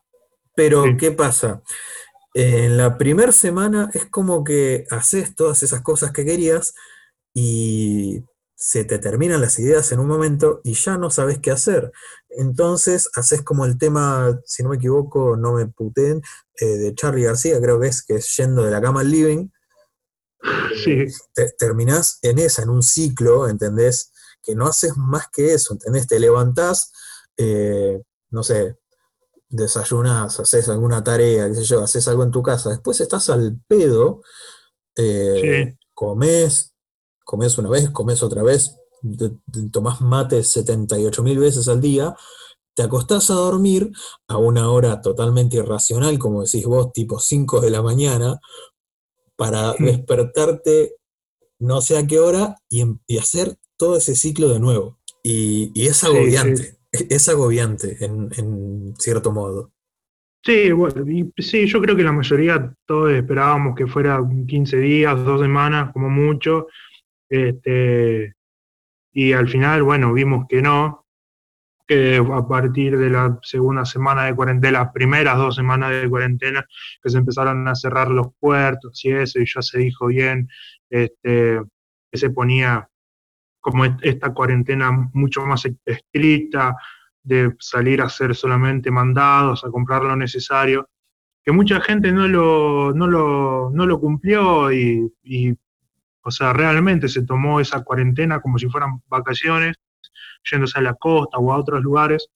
Pero, 0.55 0.85
¿qué 0.99 1.13
pasa? 1.13 1.63
En 2.41 2.77
la 2.77 2.97
primera 2.99 3.33
semana 3.33 3.91
es 3.95 4.07
como 4.07 4.45
que 4.45 4.87
haces 4.91 5.35
todas 5.35 5.65
esas 5.65 5.81
cosas 5.81 6.13
que 6.13 6.25
querías 6.25 6.73
y 7.35 8.23
se 8.55 8.85
te 8.85 9.01
terminan 9.01 9.41
las 9.41 9.59
ideas 9.59 9.91
en 9.91 9.99
un 9.99 10.07
momento 10.07 10.61
y 10.63 10.75
ya 10.75 10.99
no 10.99 11.11
sabes 11.11 11.41
qué 11.41 11.51
hacer. 11.51 11.91
Entonces 12.29 13.11
haces 13.17 13.43
como 13.43 13.65
el 13.65 13.77
tema, 13.77 14.39
si 14.45 14.63
no 14.63 14.69
me 14.69 14.77
equivoco, 14.77 15.37
no 15.37 15.55
me 15.55 15.67
puteen, 15.67 16.23
eh, 16.61 16.65
de 16.65 16.95
Charlie 16.95 17.25
García, 17.25 17.61
creo 17.61 17.81
que 17.81 17.89
es, 17.89 18.05
que 18.05 18.15
es 18.15 18.37
yendo 18.37 18.63
de 18.63 18.71
la 18.71 18.81
cama 18.81 19.01
al 19.01 19.11
living. 19.11 19.49
Sí. 20.85 21.07
terminás 21.59 22.21
en 22.23 22.39
esa, 22.39 22.63
en 22.63 22.69
un 22.69 22.85
ciclo, 22.85 23.49
¿entendés? 23.49 24.13
que 24.45 24.55
no 24.55 24.69
haces 24.69 24.97
más 24.97 25.27
que 25.33 25.55
eso, 25.55 25.75
¿entendés? 25.75 26.07
Te 26.07 26.21
levantás, 26.21 26.93
eh, 27.37 28.01
no 28.31 28.45
sé, 28.45 28.77
desayunas, 29.49 30.39
haces 30.41 30.69
alguna 30.69 31.03
tarea, 31.03 31.49
qué 31.49 31.55
sé 31.55 31.65
yo, 31.65 31.83
haces 31.83 32.07
algo 32.09 32.23
en 32.23 32.31
tu 32.31 32.43
casa, 32.43 32.71
después 32.71 33.01
estás 33.01 33.31
al 33.31 33.59
pedo, 33.67 34.23
eh, 34.97 35.77
comes, 35.95 36.75
comes 37.25 37.57
una 37.59 37.71
vez, 37.71 37.91
comes 37.91 38.23
otra 38.23 38.43
vez, 38.43 38.77
tomás 39.73 40.01
mate 40.01 40.43
78 40.43 41.23
mil 41.23 41.39
veces 41.39 41.69
al 41.69 41.81
día, 41.81 42.15
te 42.75 42.83
acostás 42.83 43.31
a 43.31 43.35
dormir 43.35 43.91
a 44.29 44.37
una 44.37 44.71
hora 44.71 45.01
totalmente 45.01 45.57
irracional, 45.57 46.19
como 46.19 46.43
decís 46.43 46.65
vos, 46.65 46.93
tipo 46.93 47.19
5 47.19 47.61
de 47.61 47.71
la 47.71 47.83
mañana, 47.83 48.39
para 49.37 49.73
despertarte 49.79 50.97
no 51.59 51.81
sé 51.81 51.97
a 51.97 52.07
qué 52.07 52.21
hora 52.21 52.57
y, 52.69 52.85
y 53.07 53.19
hacer 53.19 53.57
todo 53.77 53.97
ese 53.97 54.15
ciclo 54.15 54.49
de 54.49 54.61
nuevo. 54.61 54.99
Y, 55.23 55.87
es 55.87 56.05
agobiante, 56.05 56.78
es 57.09 57.29
agobiante 57.29 57.97
en, 58.05 58.95
cierto 58.99 59.33
modo. 59.33 59.73
Sí, 60.45 60.71
sí, 61.39 61.67
yo 61.67 61.81
creo 61.81 61.97
que 61.97 62.05
la 62.05 62.13
mayoría 62.13 62.73
todos 62.87 63.13
esperábamos 63.13 63.75
que 63.75 63.87
fuera 63.87 64.21
15 64.47 64.77
días, 64.79 65.25
dos 65.25 65.41
semanas, 65.41 65.93
como 65.93 66.09
mucho. 66.09 66.69
Este, 67.29 68.35
y 69.13 69.33
al 69.33 69.49
final, 69.49 69.83
bueno, 69.83 70.13
vimos 70.13 70.47
que 70.49 70.63
no, 70.63 71.07
que 71.89 72.19
a 72.19 72.47
partir 72.47 72.99
de 72.99 73.11
la 73.11 73.39
segunda 73.43 73.85
semana 73.85 74.27
de 74.27 74.35
cuarentena, 74.37 74.81
las 74.81 74.93
primeras 74.93 75.39
dos 75.39 75.57
semanas 75.57 75.91
de 75.91 76.09
cuarentena, 76.09 76.65
que 77.03 77.11
se 77.11 77.19
empezaron 77.19 77.67
a 77.67 77.75
cerrar 77.75 78.11
los 78.11 78.29
puertos 78.39 79.05
y 79.05 79.11
eso, 79.11 79.41
y 79.41 79.47
ya 79.47 79.63
se 79.63 79.79
dijo 79.79 80.07
bien 80.07 80.49
este, 80.91 81.61
que 82.11 82.19
se 82.19 82.31
ponía 82.31 82.89
como 83.61 83.85
esta 83.85 84.33
cuarentena 84.33 84.91
mucho 85.13 85.45
más 85.45 85.67
estricta, 85.85 86.77
de 87.23 87.55
salir 87.59 88.01
a 88.01 88.07
hacer 88.07 88.35
solamente 88.35 88.91
mandados, 88.91 89.65
a 89.65 89.71
comprar 89.71 90.03
lo 90.03 90.17
necesario, 90.17 90.89
que 91.45 91.53
mucha 91.53 91.81
gente 91.81 92.13
no 92.13 92.27
lo, 92.27 92.93
no 92.95 93.07
lo, 93.07 93.71
no 93.73 93.87
lo 93.87 94.01
cumplió 94.01 94.73
y, 94.73 95.11
o 96.23 96.31
sea, 96.31 96.53
realmente 96.53 97.09
se 97.09 97.25
tomó 97.25 97.61
esa 97.61 97.83
cuarentena 97.85 98.41
como 98.41 98.59
si 98.59 98.69
fueran 98.69 99.03
vacaciones, 99.09 99.77
yéndose 100.51 100.79
a 100.79 100.83
la 100.83 100.95
costa 100.95 101.39
o 101.39 101.53
a 101.53 101.59
otros 101.59 101.83
lugares. 101.83 102.29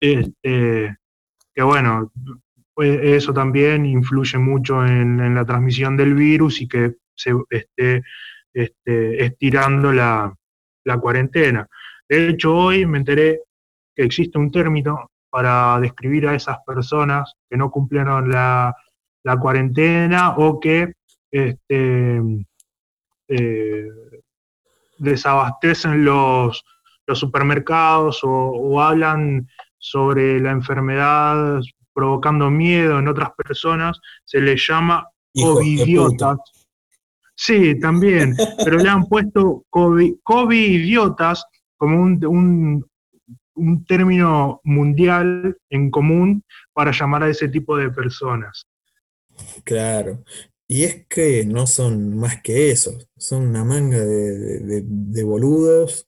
Este, 0.00 0.96
que 1.54 1.62
bueno, 1.62 2.12
pues 2.74 2.98
eso 3.02 3.32
también 3.34 3.84
influye 3.86 4.38
mucho 4.38 4.86
en, 4.86 5.34
la 5.34 5.44
transmisión 5.44 5.96
del 5.96 6.14
virus 6.14 6.60
y 6.62 6.68
que 6.68 6.94
se 7.14 7.32
esté 7.50 8.02
este, 8.52 9.24
estirando 9.24 9.92
la, 9.92 10.34
cuarentena. 11.00 11.68
De 12.08 12.30
hecho, 12.30 12.52
hoy 12.52 12.84
me 12.84 12.98
enteré 12.98 13.42
que 13.94 14.02
existe 14.02 14.38
un 14.38 14.50
término 14.50 15.08
para 15.30 15.78
describir 15.78 16.26
a 16.26 16.34
esas 16.34 16.58
personas 16.66 17.32
que 17.48 17.56
no 17.56 17.70
cumplieron 17.70 18.28
la, 18.28 18.74
cuarentena 19.40 20.34
o 20.36 20.58
que 20.58 20.94
este, 21.30 22.20
eh, 23.28 23.88
desabastecen 24.98 26.04
los, 26.04 26.64
los 27.06 27.18
supermercados 27.18 28.20
o, 28.22 28.80
hablan 28.80 29.48
sobre 29.78 30.40
la 30.40 30.50
enfermedad 30.50 31.60
provocando 31.92 32.50
miedo 32.50 32.98
en 32.98 33.08
otras 33.08 33.30
personas, 33.36 34.00
se 34.24 34.40
les 34.40 34.66
llama 34.66 35.08
covidiotas. 35.34 36.38
Sí, 37.42 37.80
también, 37.80 38.36
pero 38.62 38.76
le 38.76 38.88
han 38.90 39.06
puesto 39.06 39.64
COVID, 39.70 40.14
idiotas 40.50 41.42
como 41.78 42.02
un, 42.02 42.84
un 43.54 43.84
término 43.86 44.60
mundial 44.62 45.56
en 45.70 45.90
común 45.90 46.44
para 46.74 46.92
llamar 46.92 47.22
a 47.22 47.30
ese 47.30 47.48
tipo 47.48 47.78
de 47.78 47.88
personas. 47.88 48.66
Claro. 49.64 50.22
Y 50.68 50.84
es 50.84 51.06
que 51.06 51.46
no 51.46 51.66
son 51.66 52.14
más 52.14 52.42
que 52.42 52.70
eso, 52.70 52.98
son 53.16 53.48
una 53.48 53.64
manga 53.64 54.04
de, 54.04 55.22
boludos, 55.24 56.06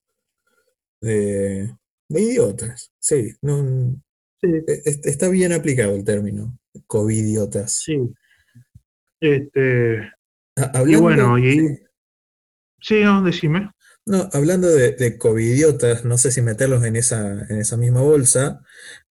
de, 1.00 1.74
idiotas. 2.10 2.92
Sí, 2.98 3.32
no, 3.40 3.96
e, 4.42 4.82
está 4.84 5.30
bien 5.30 5.54
aplicado 5.54 5.94
el 5.94 6.04
término, 6.04 6.58
covidiotas. 6.86 7.72
Sí. 7.72 8.12
Este, 9.18 10.12
ah, 10.56 10.82
y 10.86 10.96
bueno, 10.96 11.38
y, 11.38 11.78
sí. 12.80 13.00
no, 13.02 13.22
decime. 13.22 13.70
No, 14.04 14.28
hablando 14.32 14.68
de, 14.68 14.92
de 14.92 15.16
covidiotas, 15.16 16.04
no 16.04 16.18
sé 16.18 16.32
si 16.32 16.42
meterlos 16.42 16.84
en 16.84 16.96
esa, 16.96 17.46
en 17.48 17.58
esa 17.58 17.76
misma 17.76 18.00
bolsa, 18.00 18.60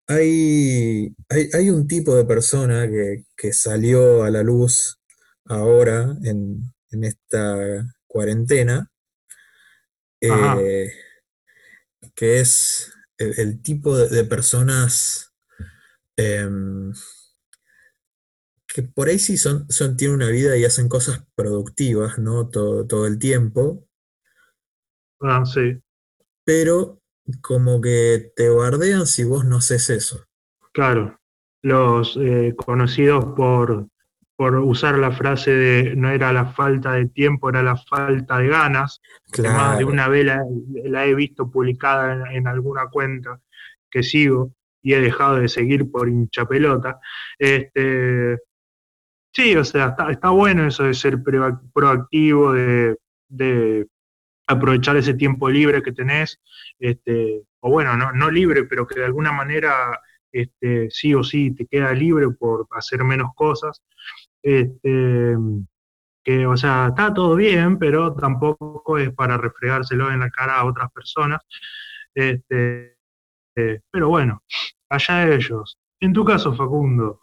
hay, 0.07 1.15
hay, 1.29 1.69
un 1.69 1.87
tipo 1.87 2.15
de 2.15 2.25
persona 2.25 2.87
que, 2.87 3.23
que 3.35 3.53
salió 3.53 4.23
a 4.23 4.29
la 4.29 4.43
luz 4.43 4.99
ahora 5.45 6.15
en, 6.23 6.73
esta 6.91 7.85
cuarentena, 8.07 8.91
eh, 10.19 10.91
que 12.13 12.39
es 12.41 12.91
el, 13.17 13.61
tipo 13.61 13.97
de, 13.97 14.25
personas 14.25 15.31
em, 16.17 16.91
que 18.73 18.83
por 18.83 19.07
ahí 19.07 19.19
sí 19.19 19.37
son, 19.37 19.69
son, 19.69 19.97
tienen 19.97 20.15
una 20.15 20.29
vida 20.29 20.57
y 20.57 20.65
hacen 20.65 20.89
cosas 20.89 21.25
productivas, 21.35 22.19
¿no? 22.19 22.49
Todo, 22.49 22.85
todo 22.87 23.05
el 23.07 23.19
tiempo. 23.19 23.85
Ah, 25.19 25.43
sí. 25.45 25.79
Pero 26.43 27.01
como 27.41 27.81
que 27.81 28.31
te 28.35 28.49
bardean 28.49 29.05
si 29.05 29.23
vos 29.23 29.45
no 29.45 29.57
haces 29.57 29.89
eso. 29.89 30.25
Claro, 30.73 31.19
los 31.61 32.17
eh, 32.17 32.55
conocidos 32.57 33.25
por 33.35 33.87
por 34.41 34.55
usar 34.55 34.97
la 34.97 35.11
frase 35.11 35.51
de 35.51 35.95
no 35.95 36.09
era 36.09 36.33
la 36.33 36.47
falta 36.47 36.93
de 36.93 37.05
tiempo, 37.05 37.49
era 37.49 37.61
la 37.61 37.77
falta 37.77 38.39
de 38.39 38.47
ganas. 38.47 38.99
Más 39.37 39.77
de 39.77 39.85
una 39.85 40.07
vez 40.07 40.25
la, 40.25 41.05
he 41.05 41.13
visto 41.13 41.51
publicada 41.51 42.33
en, 42.33 42.47
alguna 42.47 42.87
cuenta 42.87 43.39
que 43.87 44.01
sigo 44.01 44.51
y 44.81 44.95
he 44.95 44.99
dejado 44.99 45.35
de 45.35 45.47
seguir 45.47 45.91
por 45.91 46.09
hincha 46.09 46.45
pelota. 46.45 46.99
Este, 47.37 48.39
sí, 49.31 49.55
o 49.55 49.63
sea, 49.63 49.95
está, 50.09 50.29
bueno 50.29 50.67
eso 50.67 50.83
de 50.83 50.93
ser 50.93 51.19
proactivo, 51.73 52.53
de, 52.53 53.87
aprovechar 54.47 54.97
ese 54.97 55.13
tiempo 55.13 55.49
libre 55.49 55.81
que 55.81 55.93
tenés, 55.93 56.39
este, 56.77 57.43
o 57.61 57.69
bueno, 57.69 57.95
no, 57.95 58.11
no 58.11 58.29
libre, 58.29 58.65
pero 58.65 58.85
que 58.85 58.99
de 58.99 59.05
alguna 59.05 59.31
manera 59.31 59.99
este, 60.31 60.89
sí 60.89 61.13
o 61.13 61.23
sí 61.23 61.51
te 61.51 61.65
queda 61.67 61.93
libre 61.93 62.29
por 62.31 62.67
hacer 62.71 63.03
menos 63.03 63.31
cosas. 63.35 63.81
Este, 64.41 65.35
que, 66.23 66.45
o 66.45 66.55
sea, 66.57 66.87
está 66.89 67.13
todo 67.13 67.35
bien, 67.35 67.77
pero 67.79 68.13
tampoco 68.13 68.97
es 68.97 69.11
para 69.13 69.37
refregárselo 69.37 70.11
en 70.11 70.19
la 70.19 70.29
cara 70.29 70.57
a 70.57 70.65
otras 70.65 70.91
personas. 70.91 71.41
Este, 72.13 72.97
eh, 73.55 73.81
pero 73.89 74.09
bueno, 74.09 74.43
allá 74.89 75.33
ellos. 75.33 75.77
En 75.99 76.13
tu 76.13 76.25
caso, 76.25 76.53
Facundo, 76.55 77.21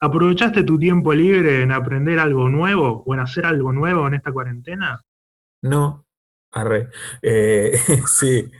¿aprovechaste 0.00 0.62
tu 0.64 0.78
tiempo 0.78 1.12
libre 1.12 1.62
en 1.62 1.72
aprender 1.72 2.18
algo 2.18 2.48
nuevo 2.48 3.02
o 3.06 3.14
en 3.14 3.20
hacer 3.20 3.46
algo 3.46 3.72
nuevo 3.72 4.06
en 4.06 4.14
esta 4.14 4.32
cuarentena? 4.32 5.02
No, 5.62 6.06
arre. 6.52 6.90
Eh, 7.22 7.72
sí, 8.06 8.50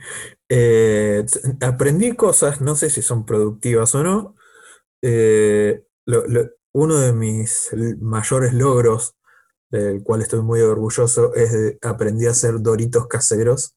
eh, 0.49 1.25
aprendí 1.61 2.15
cosas, 2.15 2.61
no 2.61 2.75
sé 2.75 2.89
si 2.89 3.01
son 3.01 3.25
productivas 3.25 3.93
o 3.95 4.03
no. 4.03 4.35
lo, 6.05 6.23
uno 6.77 6.97
de 6.99 7.11
mis 7.11 7.71
mayores 7.99 8.53
logros, 8.53 9.15
del 9.71 10.03
cual 10.03 10.21
estoy 10.21 10.41
muy 10.41 10.61
orgulloso, 10.61 11.33
es 11.33 11.51
que 11.79 11.87
aprendí 11.87 12.27
a 12.27 12.31
hacer 12.31 12.61
doritos 12.61 13.07
caseros. 13.07 13.75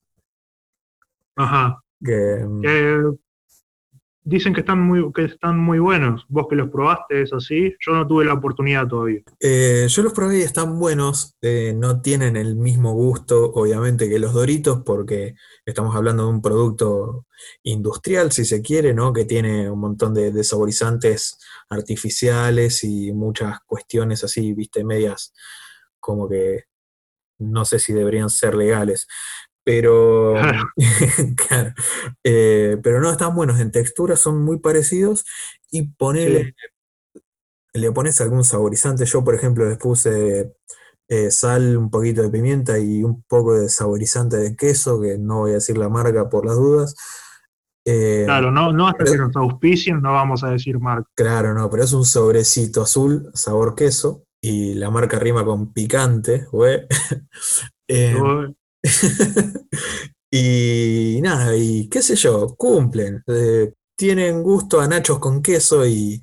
Ajá. 1.36 1.82
Que, 2.04 2.44
mm, 2.46 3.16
dicen 4.22 4.52
que 4.52 4.60
están, 4.60 4.80
muy, 4.80 5.12
que 5.12 5.24
están 5.24 5.58
muy 5.58 5.78
buenos. 5.78 6.24
Vos 6.28 6.46
que 6.48 6.56
los 6.56 6.70
probaste, 6.70 7.22
es 7.22 7.32
así. 7.32 7.74
Yo 7.84 7.92
no 7.92 8.06
tuve 8.06 8.24
la 8.24 8.34
oportunidad 8.34 8.86
todavía. 8.86 9.20
Eh, 9.40 9.86
yo 9.88 10.02
los 10.02 10.12
probé 10.12 10.38
y 10.38 10.42
están 10.42 10.78
buenos. 10.78 11.36
Eh, 11.40 11.74
no 11.76 12.00
tienen 12.00 12.36
el 12.36 12.56
mismo 12.56 12.92
gusto, 12.92 13.52
obviamente, 13.52 14.08
que 14.08 14.18
los 14.18 14.32
doritos, 14.32 14.82
porque 14.84 15.34
estamos 15.64 15.96
hablando 15.96 16.24
de 16.24 16.30
un 16.30 16.42
producto 16.42 17.26
industrial, 17.62 18.32
si 18.32 18.44
se 18.44 18.62
quiere, 18.62 18.94
¿no? 18.94 19.12
Que 19.12 19.24
tiene 19.24 19.70
un 19.70 19.80
montón 19.80 20.14
de, 20.14 20.44
saborizantes 20.44 21.38
artificiales 21.68 22.84
y 22.84 23.12
muchas 23.12 23.60
cuestiones 23.66 24.24
así, 24.24 24.52
viste, 24.52 24.84
medias 24.84 25.32
como 25.98 26.28
que 26.28 26.64
no 27.38 27.64
sé 27.64 27.78
si 27.78 27.92
deberían 27.92 28.30
ser 28.30 28.54
legales. 28.54 29.06
Pero, 29.64 30.36
eh, 32.24 32.78
pero 32.82 33.00
no 33.00 33.10
están 33.10 33.34
buenos 33.34 33.60
en 33.60 33.70
textura, 33.70 34.16
son 34.16 34.42
muy 34.42 34.58
parecidos 34.58 35.24
y 35.70 35.88
ponele, 35.88 36.54
le 37.74 37.92
pones 37.92 38.20
algún 38.20 38.44
saborizante. 38.44 39.04
Yo, 39.04 39.22
por 39.22 39.34
ejemplo, 39.34 39.68
les 39.68 39.78
puse 39.78 40.54
eh, 41.08 41.30
sal, 41.30 41.76
un 41.76 41.90
poquito 41.90 42.22
de 42.22 42.30
pimienta 42.30 42.78
y 42.78 43.02
un 43.02 43.22
poco 43.24 43.54
de 43.54 43.68
saborizante 43.68 44.36
de 44.36 44.54
queso, 44.56 45.00
que 45.00 45.18
no 45.18 45.40
voy 45.40 45.50
a 45.50 45.54
decir 45.54 45.76
la 45.76 45.88
marca 45.88 46.28
por 46.28 46.46
las 46.46 46.56
dudas. 46.56 46.94
Eh, 47.84 48.22
claro, 48.26 48.52
no, 48.52 48.72
no 48.72 48.86
hasta 48.86 49.04
que 49.04 49.16
nos 49.16 49.34
auspicien 49.34 50.02
no 50.02 50.12
vamos 50.12 50.44
a 50.44 50.50
decir 50.50 50.78
marca. 50.78 51.10
Claro, 51.16 51.52
no, 51.54 51.68
pero 51.68 51.82
es 51.82 51.92
un 51.92 52.04
sobrecito 52.04 52.82
azul, 52.82 53.30
sabor 53.34 53.74
queso, 53.74 54.24
y 54.40 54.74
la 54.74 54.90
marca 54.90 55.18
rima 55.18 55.44
con 55.44 55.72
picante, 55.72 56.46
güey. 56.52 56.86
y 60.30 61.20
nada, 61.22 61.56
y 61.56 61.88
qué 61.88 62.02
sé 62.02 62.16
yo, 62.16 62.54
cumplen. 62.56 63.22
Eh, 63.26 63.72
tienen 63.96 64.42
gusto 64.42 64.80
a 64.80 64.88
nachos 64.88 65.18
con 65.18 65.42
queso 65.42 65.86
y, 65.86 66.20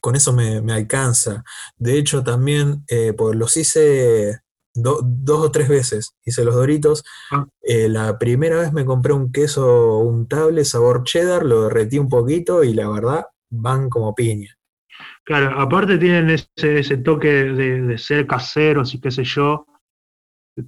con 0.00 0.16
eso 0.16 0.32
me, 0.32 0.72
alcanza. 0.72 1.44
De 1.76 1.98
hecho, 1.98 2.22
también 2.24 2.84
eh, 2.88 3.12
pues 3.12 3.36
los 3.36 3.56
hice 3.56 4.40
dos 4.74 5.04
o 5.28 5.50
tres 5.50 5.68
veces. 5.68 6.14
Hice 6.24 6.44
los 6.44 6.54
doritos. 6.54 7.04
Ah. 7.30 7.46
Eh, 7.60 7.88
la 7.88 8.18
primera 8.18 8.56
vez 8.56 8.72
me 8.72 8.84
compré 8.84 9.12
un 9.12 9.32
queso 9.32 9.98
untable 9.98 10.64
sabor 10.64 11.04
cheddar, 11.04 11.44
lo 11.44 11.64
derretí 11.64 11.98
un 11.98 12.08
poquito 12.08 12.64
y 12.64 12.74
la 12.74 12.88
verdad 12.88 13.26
van 13.50 13.90
como 13.90 14.14
piña. 14.14 14.56
Claro, 15.24 15.60
aparte 15.60 15.98
tienen 15.98 16.30
ese, 16.30 16.96
toque 16.98 17.28
de, 17.28 17.98
ser 17.98 18.26
caseros 18.26 18.94
y 18.94 19.00
qué 19.00 19.10
sé 19.10 19.24
yo, 19.24 19.66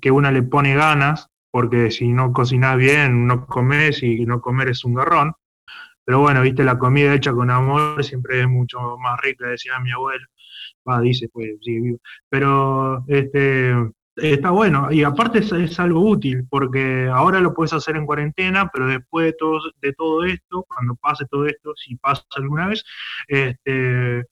que 0.01 0.11
una 0.11 0.31
le 0.31 0.42
pone 0.42 0.75
ganas, 0.75 1.29
porque 1.51 1.90
si 1.90 2.09
no 2.09 2.33
cocinas 2.33 2.77
bien, 2.77 3.27
no 3.27 3.47
comes 3.47 4.03
y 4.03 4.25
no 4.27 4.40
comer 4.40 4.71
es 4.71 4.85
un 4.85 4.95
garrón. 4.95 5.35
Pero 6.05 6.21
bueno, 6.21 6.42
viste, 6.42 6.64
la 6.64 6.79
comida 6.79 7.14
hecha 7.14 7.33
con 7.33 7.51
amor 7.51 8.03
siempre 8.05 8.40
es 8.40 8.49
mucho 8.49 8.97
más 8.99 9.21
rica, 9.21 9.47
decía 9.49 9.79
mi 9.81 9.92
abuelo. 9.92 10.27
Va, 10.88 11.01
dice, 11.01 11.29
pues 11.33 11.51
sí, 11.62 11.81
vivo. 11.81 11.99
Pero 12.29 13.05
este, 13.09 13.73
está 14.16 14.51
bueno. 14.51 14.90
Y 14.90 15.05
aparte 15.05 15.38
es, 15.40 15.79
algo 15.81 16.01
útil, 16.09 16.47
porque 16.49 17.09
ahora 17.12 17.40
lo 17.40 17.55
puedes 17.55 17.73
hacer 17.73 17.97
en 17.97 18.07
cuarentena, 18.07 18.68
pero 18.73 18.87
después 18.87 19.27
de 19.27 19.33
todo, 19.35 19.61
de 19.81 19.92
todo 19.92 20.25
esto, 20.25 20.64
cuando 20.68 20.95
pase 20.97 21.25
todo 21.31 21.47
esto, 21.47 21.73
si 21.77 21.97
pasa 21.97 22.25
alguna 22.37 22.68
vez, 22.68 22.85
este, 23.29 24.25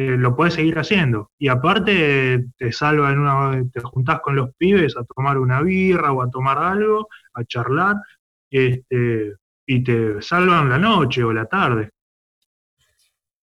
eh, 0.00 0.16
lo 0.16 0.34
puedes 0.34 0.54
seguir 0.54 0.78
haciendo. 0.78 1.30
Y 1.38 1.48
aparte 1.48 2.46
te 2.56 2.72
salva 2.72 3.10
en 3.12 3.18
una, 3.18 3.62
te 3.70 3.80
juntás 3.80 4.20
con 4.22 4.34
los 4.34 4.48
pibes 4.56 4.96
a 4.96 5.04
tomar 5.04 5.36
una 5.36 5.60
birra 5.60 6.10
o 6.12 6.22
a 6.22 6.30
tomar 6.30 6.56
algo, 6.56 7.06
a 7.34 7.44
charlar, 7.44 7.96
este, 8.50 9.34
y 9.66 9.84
te 9.84 10.22
salvan 10.22 10.70
la 10.70 10.78
noche 10.78 11.22
o 11.22 11.34
la 11.34 11.44
tarde. 11.44 11.90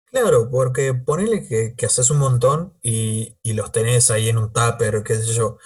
Claro, 0.06 0.50
porque 0.50 0.94
ponele 0.94 1.46
que, 1.46 1.86
haces 1.86 2.10
un 2.10 2.18
montón 2.18 2.74
y, 2.82 3.36
los 3.44 3.70
tenés 3.70 4.10
ahí 4.10 4.28
en 4.28 4.38
un 4.38 4.52
tupper, 4.52 5.04
qué 5.04 5.14
sé 5.14 5.32
yo, 5.32 5.58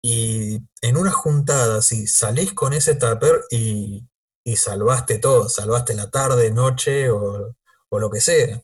y 0.00 0.60
en 0.80 0.96
una 0.96 1.10
juntada, 1.10 1.82
si 1.82 2.06
salís 2.06 2.54
con 2.54 2.72
ese 2.72 2.94
tupper 2.94 3.42
y, 3.50 4.06
salvaste 4.54 5.18
todo, 5.18 5.48
salvaste 5.48 5.94
la 5.94 6.08
tarde, 6.08 6.52
noche 6.52 7.10
o, 7.10 7.52
lo 7.90 8.10
que 8.10 8.20
sea. 8.20 8.62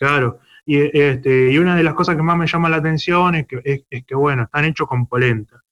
Claro, 0.00 0.40
y, 0.66 0.98
este, 0.98 1.52
y 1.52 1.58
una 1.58 1.76
de 1.76 1.84
las 1.84 1.94
cosas 1.94 2.16
que 2.16 2.22
más 2.22 2.36
me 2.36 2.48
llama 2.48 2.68
la 2.68 2.78
atención 2.78 3.36
es 3.36 3.46
que, 3.46 3.84
es 3.88 4.04
que 4.04 4.14
bueno, 4.16 4.44
están 4.44 4.64
hechos 4.64 4.88
con 4.88 5.06
polenta 5.06 5.62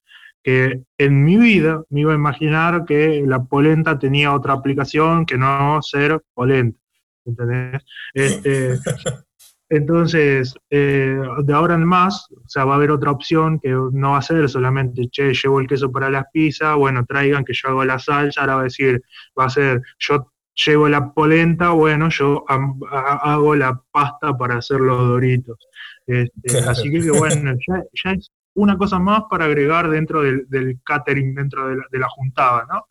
que 0.43 0.83
en 0.97 1.23
mi 1.23 1.37
vida 1.37 1.83
me 1.89 2.01
iba 2.01 2.13
a 2.13 2.15
imaginar 2.15 2.85
que 2.85 3.23
la 3.25 3.43
polenta 3.43 3.99
tenía 3.99 4.33
otra 4.33 4.53
aplicación 4.53 5.25
que 5.25 5.37
no 5.37 5.81
ser 5.81 6.21
polenta. 6.33 6.79
¿Entendés? 7.25 7.83
Este, 8.13 8.79
Entonces, 9.69 10.55
eh, 10.71 11.21
de 11.43 11.53
ahora 11.53 11.75
en 11.75 11.85
más, 11.85 12.27
o 12.31 12.47
sea, 12.47 12.65
va 12.65 12.73
a 12.73 12.77
haber 12.77 12.89
otra 12.89 13.11
opción 13.11 13.59
que 13.59 13.69
no 13.69 14.11
va 14.11 14.17
a 14.17 14.21
ser 14.23 14.49
solamente, 14.49 15.07
che, 15.11 15.31
llevo 15.31 15.59
el 15.59 15.67
queso 15.67 15.91
para 15.91 16.09
las 16.09 16.25
pizzas, 16.33 16.75
bueno, 16.75 17.05
traigan 17.05 17.45
que 17.45 17.53
yo 17.53 17.69
hago 17.69 17.85
la 17.85 17.99
salsa, 17.99 18.41
ahora 18.41 18.55
va 18.55 18.61
a 18.61 18.63
decir, 18.63 18.99
va 19.39 19.45
a 19.45 19.49
ser, 19.49 19.83
yo 19.99 20.31
llevo 20.65 20.89
la 20.89 21.11
polenta, 21.13 21.69
bueno, 21.69 22.09
yo 22.09 22.43
hago 22.47 23.55
la 23.55 23.81
pasta 23.91 24.37
para 24.37 24.57
hacer 24.57 24.79
los 24.79 24.97
doritos. 24.97 25.57
Este, 26.05 26.59
así 26.59 26.89
que, 26.89 27.11
bueno, 27.11 27.53
ya, 27.67 28.11
es 28.11 28.31
una 28.55 28.77
cosa 28.77 28.99
más 28.99 29.23
para 29.29 29.45
agregar 29.45 29.89
dentro 29.89 30.21
del, 30.21 30.79
catering, 30.83 31.35
dentro 31.35 31.69
de 31.69 31.77
la, 31.77 31.83
de 31.91 31.99
la 31.99 32.09
juntada, 32.09 32.65
¿no? 32.69 32.85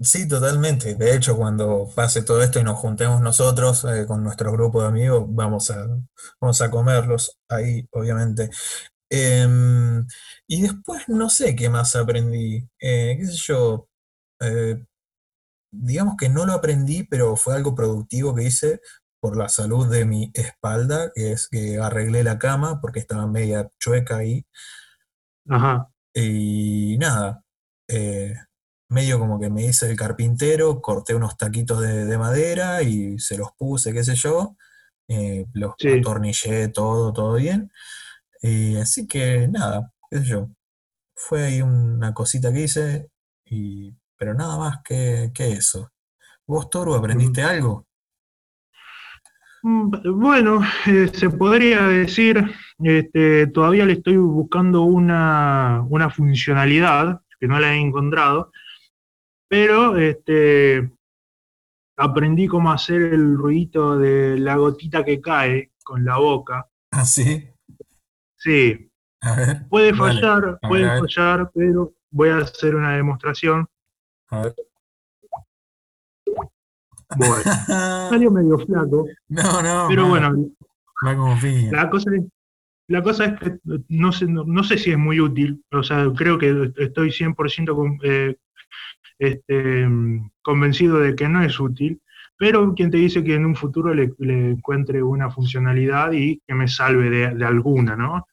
Sí, 0.00 0.26
totalmente. 0.26 0.96
De 0.96 1.14
hecho, 1.14 1.36
cuando 1.36 1.88
pase 1.94 2.22
todo 2.22 2.42
esto 2.42 2.58
y 2.58 2.64
nos 2.64 2.78
juntemos 2.78 3.20
nosotros 3.20 3.84
eh, 3.84 4.04
con 4.06 4.24
nuestro 4.24 4.50
grupo 4.50 4.82
de 4.82 4.88
amigos, 4.88 5.24
vamos 5.28 5.70
a, 5.70 5.86
vamos 6.40 6.60
a 6.60 6.70
comerlos 6.70 7.38
ahí, 7.48 7.86
obviamente. 7.92 8.50
Em, 9.08 10.04
y 10.48 10.62
después 10.62 11.08
no 11.08 11.30
sé 11.30 11.54
qué 11.54 11.68
más 11.68 11.94
aprendí. 11.94 12.66
Eh, 12.80 13.16
qué 13.18 13.26
sé 13.26 13.36
yo. 13.36 13.88
Eh, 14.40 14.84
digamos 15.72 16.16
que 16.16 16.28
no 16.28 16.46
lo 16.46 16.52
aprendí, 16.52 17.04
pero 17.04 17.36
fue 17.36 17.56
algo 17.56 17.74
productivo 17.74 18.34
que 18.34 18.44
hice 18.44 18.80
por 19.20 19.36
la 19.36 19.48
salud 19.48 19.88
de 19.88 20.04
mi 20.04 20.30
espalda, 20.34 21.10
que 21.14 21.32
es 21.32 21.48
que 21.48 21.78
arreglé 21.78 22.24
la 22.24 22.38
cama 22.38 22.80
porque 22.80 23.00
estaba 23.00 23.26
media 23.26 23.70
chueca 23.80 24.18
ahí. 24.18 24.46
Ajá. 25.48 25.88
Y 26.14 26.96
nada 26.98 27.42
medio 28.92 29.18
como 29.18 29.40
que 29.40 29.50
me 29.50 29.64
hice 29.64 29.90
el 29.90 29.96
carpintero, 29.96 30.80
corté 30.80 31.14
unos 31.14 31.36
taquitos 31.36 31.80
de, 31.80 32.18
madera 32.18 32.82
y 32.82 33.18
se 33.18 33.38
los 33.38 33.52
puse, 33.56 33.92
qué 33.92 34.04
sé 34.04 34.14
yo, 34.14 34.56
eh, 35.08 35.46
los 35.54 35.74
atornillé 35.98 36.68
todo, 36.68 37.12
todo 37.12 37.34
bien. 37.34 37.72
Y 38.42 38.76
así 38.76 39.06
que 39.08 39.48
nada, 39.48 39.92
qué 40.10 40.18
sé 40.18 40.24
yo. 40.26 40.50
Fue 41.16 41.44
ahí 41.44 41.62
una 41.62 42.14
cosita 42.14 42.52
que 42.52 42.60
hice, 42.62 43.10
y, 43.46 43.94
pero 44.22 44.34
nada 44.34 44.56
más 44.56 44.82
que, 44.84 45.32
eso. 45.36 45.90
¿Vos, 46.46 46.70
Toro, 46.70 46.94
aprendiste 46.94 47.42
algo? 47.42 47.88
Mm, 49.64 49.90
bueno, 50.16 50.60
eh, 50.86 51.10
se 51.12 51.28
podría 51.28 51.88
decir, 51.88 52.40
este, 52.78 53.48
todavía 53.48 53.84
le 53.84 53.94
estoy 53.94 54.18
buscando 54.18 54.82
una, 54.82 55.84
una 55.88 56.08
funcionalidad 56.08 57.20
que 57.40 57.48
no 57.48 57.58
la 57.58 57.74
he 57.74 57.80
encontrado, 57.80 58.52
pero 59.48 59.96
este, 59.96 60.92
aprendí 61.96 62.46
cómo 62.46 62.70
hacer 62.70 63.02
el 63.02 63.36
ruidito 63.36 63.98
de 63.98 64.38
la 64.38 64.54
gotita 64.54 65.04
que 65.04 65.20
cae 65.20 65.72
con 65.82 66.04
la 66.04 66.18
boca. 66.18 66.68
¿Ah, 66.92 67.04
sí? 67.04 67.50
Sí. 68.36 68.88
puede 69.68 69.92
fallar, 69.94 70.60
puede 70.60 70.86
fallar, 71.00 71.50
pero 71.52 71.92
voy 72.12 72.28
a 72.28 72.36
hacer 72.36 72.76
una 72.76 72.94
demostración. 72.94 73.66
A 74.32 74.42
ver. 74.42 74.54
Bueno, 77.16 77.34
salió 78.10 78.30
medio 78.30 78.58
flaco. 78.58 79.06
No, 79.28 79.62
no. 79.62 79.86
Pero 79.88 80.08
bueno, 80.08 80.34
la 81.70 81.90
cosa 81.90 82.10
es, 82.14 82.22
la 82.88 83.02
cosa 83.02 83.26
es 83.26 83.40
que 83.40 83.58
no 83.88 84.10
sé, 84.10 84.26
no, 84.26 84.64
sé 84.64 84.78
si 84.78 84.90
es 84.90 84.98
muy 84.98 85.20
útil, 85.20 85.62
o 85.70 85.82
sea, 85.82 86.10
creo 86.16 86.38
que 86.38 86.72
estoy 86.78 87.10
100% 87.10 87.74
con, 87.74 87.98
eh, 88.02 88.36
este, 89.18 89.86
convencido 90.40 90.98
de 90.98 91.14
que 91.14 91.28
no 91.28 91.42
es 91.42 91.60
útil, 91.60 92.00
pero 92.38 92.74
quien 92.74 92.90
te 92.90 92.96
dice 92.96 93.22
que 93.22 93.34
en 93.34 93.44
un 93.44 93.54
futuro 93.54 93.92
le, 93.92 94.14
encuentre 94.18 95.02
una 95.02 95.30
funcionalidad 95.30 96.12
y 96.12 96.40
que 96.46 96.54
me 96.54 96.68
salve 96.68 97.10
de, 97.10 97.44
alguna, 97.44 97.96
¿no? 97.96 98.26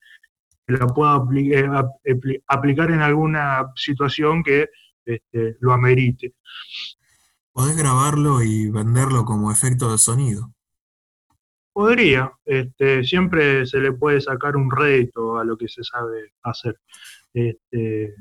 Que 0.65 0.75
la 0.77 0.87
pueda 0.87 1.21
eh, 1.35 2.41
aplicar 2.47 2.89
en 2.91 3.01
alguna 3.01 3.67
situación 3.75 4.43
que 4.43 4.69
este, 5.09 5.57
lo 5.59 5.73
amerite. 5.73 6.35
Podés 7.51 7.75
grabarlo 7.75 8.41
y 8.43 8.69
venderlo 8.69 9.25
como 9.25 9.51
efecto 9.51 9.91
de 9.91 9.97
sonido. 9.97 10.53
Podría, 11.73 12.31
este, 12.45 13.03
siempre 13.03 13.65
se 13.65 13.79
le 13.79 13.91
puede 13.91 14.21
sacar 14.21 14.55
un 14.55 14.69
rédito 14.71 15.37
a 15.37 15.43
lo 15.43 15.57
que 15.57 15.67
se 15.67 15.83
sabe 15.83 16.33
hacer. 16.43 16.79
Este, 17.33 18.15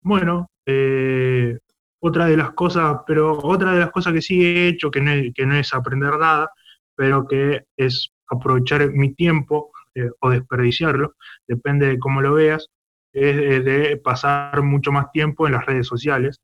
bueno, 0.00 0.50
eh, 0.66 1.58
otra 2.00 2.26
de 2.26 2.36
las 2.36 2.52
cosas, 2.52 2.98
pero 3.06 3.38
otra 3.42 3.72
de 3.72 3.80
las 3.80 3.90
cosas 3.90 4.12
que 4.12 4.22
sí 4.22 4.44
he 4.44 4.68
hecho, 4.68 4.90
que 4.90 5.00
no 5.00 5.10
es, 5.10 5.34
que 5.34 5.46
no 5.46 5.56
es 5.56 5.74
aprender 5.74 6.16
nada, 6.18 6.50
pero 6.94 7.26
que 7.26 7.64
es 7.76 8.10
aprovechar 8.28 8.90
mi 8.92 9.14
tiempo 9.14 9.72
eh, 9.94 10.10
o 10.20 10.30
desperdiciarlo, 10.30 11.14
depende 11.48 11.86
de 11.86 11.98
cómo 11.98 12.20
lo 12.22 12.34
veas, 12.34 12.68
es 13.16 13.64
de 13.64 13.96
pasar 13.96 14.62
mucho 14.62 14.92
más 14.92 15.10
tiempo 15.10 15.46
en 15.46 15.54
las 15.54 15.66
redes 15.66 15.86
sociales. 15.86 16.40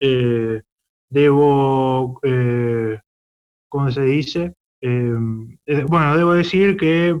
Eh, 0.00 0.62
debo, 1.10 2.20
¿cómo 3.68 3.90
se 3.90 4.02
dice? 4.02 4.54
bueno, 5.88 6.16
debo 6.16 6.34
decir 6.34 6.76
que 6.76 7.18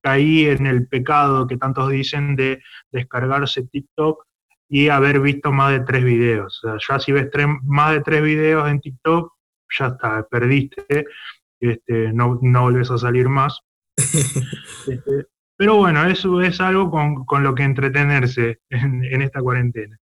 caí 0.00 0.46
en 0.46 0.66
el 0.66 0.86
pecado 0.88 1.46
que 1.46 1.58
tantos 1.58 1.90
dicen 1.90 2.34
de 2.34 2.62
descargarse 2.92 3.66
TikTok 3.66 4.24
y 4.68 4.88
haber 4.88 5.20
visto 5.20 5.52
más 5.52 5.72
de 5.72 5.80
tres 5.80 6.04
videos. 6.04 6.64
O 6.64 6.78
sea, 6.78 6.78
ya 6.88 6.98
si 6.98 7.12
ves 7.12 7.28
más 7.62 7.92
de 7.92 8.00
tres 8.00 8.22
videos 8.22 8.68
en 8.68 8.80
TikTok, 8.80 9.32
ya 9.78 9.86
está, 9.86 10.26
perdiste, 10.28 11.06
este, 11.60 12.12
no, 12.12 12.38
no 12.42 12.62
volvés 12.62 12.90
a 12.90 12.98
salir 12.98 13.28
más. 13.28 13.60
Este, 14.86 15.26
pero 15.56 15.76
bueno, 15.76 16.04
eso 16.06 16.40
es 16.40 16.60
algo 16.60 16.90
con, 16.90 17.42
lo 17.42 17.54
que 17.54 17.62
entretenerse 17.62 18.60
en, 18.70 19.22
esta 19.22 19.40
cuarentena. 19.40 19.98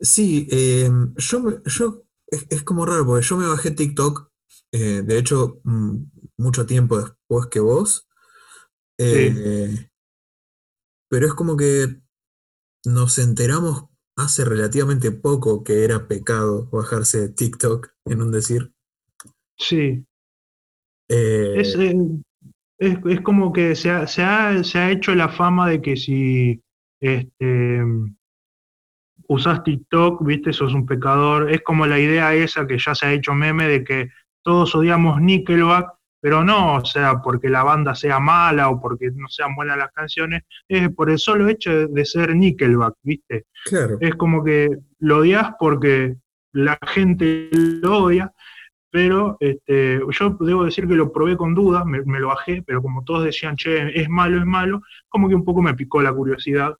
Sí, 0.00 0.46
eh, 0.50 0.90
yo, 1.16 1.62
yo 1.64 2.02
es, 2.26 2.62
como 2.62 2.86
raro, 2.86 3.06
porque 3.06 3.26
yo 3.26 3.36
me 3.36 3.46
bajé 3.46 3.70
TikTok, 3.70 4.30
eh, 4.72 5.02
de 5.04 5.18
hecho, 5.18 5.60
mm, 5.64 5.96
mucho 6.38 6.66
tiempo 6.66 6.98
después 6.98 7.46
que 7.46 7.60
vos. 7.60 8.08
Eh, 8.98 9.88
pero 11.08 11.26
es 11.26 11.34
como 11.34 11.56
que 11.56 12.00
nos 12.84 13.18
enteramos 13.18 13.86
hace 14.16 14.44
relativamente 14.44 15.10
poco 15.10 15.64
que 15.64 15.84
era 15.84 16.06
pecado 16.06 16.68
bajarse 16.70 17.20
de 17.20 17.28
TikTok, 17.30 17.92
en 18.04 18.22
un 18.22 18.30
decir. 18.30 18.72
Sí. 19.56 20.04
Eh, 21.08 21.60
eh, 21.60 22.22
es, 22.78 23.20
como 23.22 23.52
que 23.52 23.74
se 23.74 23.90
ha, 23.90 24.06
se, 24.06 24.22
ha, 24.22 24.90
hecho 24.90 25.14
la 25.14 25.28
fama 25.28 25.68
de 25.68 25.80
que 25.80 25.96
si 25.96 26.60
este, 27.00 27.82
usas 29.28 29.62
TikTok, 29.62 30.24
viste, 30.24 30.52
sos 30.52 30.74
un 30.74 30.86
pecador. 30.86 31.50
Es 31.50 31.62
como 31.62 31.86
la 31.86 31.98
idea 31.98 32.34
esa 32.34 32.66
que 32.66 32.78
ya 32.78 32.94
se 32.94 33.06
ha 33.06 33.12
hecho 33.12 33.34
meme 33.34 33.66
de 33.66 33.84
que 33.84 34.08
todos 34.42 34.74
odiamos 34.74 35.20
Nickelback 35.20 35.94
pero 36.24 36.42
no, 36.42 36.76
o 36.76 36.84
sea, 36.86 37.20
porque 37.20 37.50
la 37.50 37.62
banda 37.64 37.94
sea 37.94 38.18
mala 38.18 38.70
o 38.70 38.80
porque 38.80 39.10
no 39.14 39.28
sean 39.28 39.54
buenas 39.54 39.76
las 39.76 39.92
canciones, 39.92 40.44
es 40.66 40.88
por 40.88 41.10
el 41.10 41.18
solo 41.18 41.50
hecho 41.50 41.86
de, 41.86 42.04
ser 42.06 42.34
Nickelback, 42.34 42.94
¿viste? 43.02 43.44
Claro. 43.66 43.98
Es 44.00 44.14
como 44.14 44.42
que 44.42 44.70
lo 45.00 45.18
odias 45.18 45.50
porque 45.58 46.16
la 46.52 46.78
gente 46.86 47.50
lo 47.52 48.04
odia, 48.04 48.32
pero 48.94 49.36
este, 49.40 49.98
yo 50.08 50.36
debo 50.38 50.64
decir 50.64 50.86
que 50.86 50.94
lo 50.94 51.12
probé 51.12 51.36
con 51.36 51.52
dudas, 51.52 51.84
me, 51.84 51.98
lo 52.20 52.28
bajé, 52.28 52.62
pero 52.62 52.80
como 52.80 53.02
todos 53.02 53.24
decían, 53.24 53.56
che, 53.56 54.00
es 54.00 54.08
malo, 54.08 54.38
es 54.38 54.46
malo, 54.46 54.82
como 55.08 55.28
que 55.28 55.34
un 55.34 55.44
poco 55.44 55.62
me 55.62 55.74
picó 55.74 56.00
la 56.00 56.12
curiosidad 56.12 56.76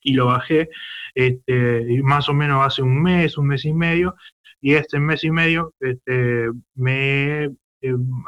y 0.00 0.14
lo 0.14 0.24
bajé, 0.24 0.70
este, 1.14 1.84
y 1.86 2.02
más 2.02 2.30
o 2.30 2.32
menos 2.32 2.66
hace 2.66 2.80
un 2.80 3.02
mes, 3.02 3.36
un 3.36 3.46
mes 3.46 3.66
y 3.66 3.74
medio, 3.74 4.16
y 4.62 4.72
este 4.72 4.98
mes 5.00 5.22
y 5.22 5.30
medio 5.30 5.74
este, 5.80 6.48
me 6.74 7.44
he 7.44 7.50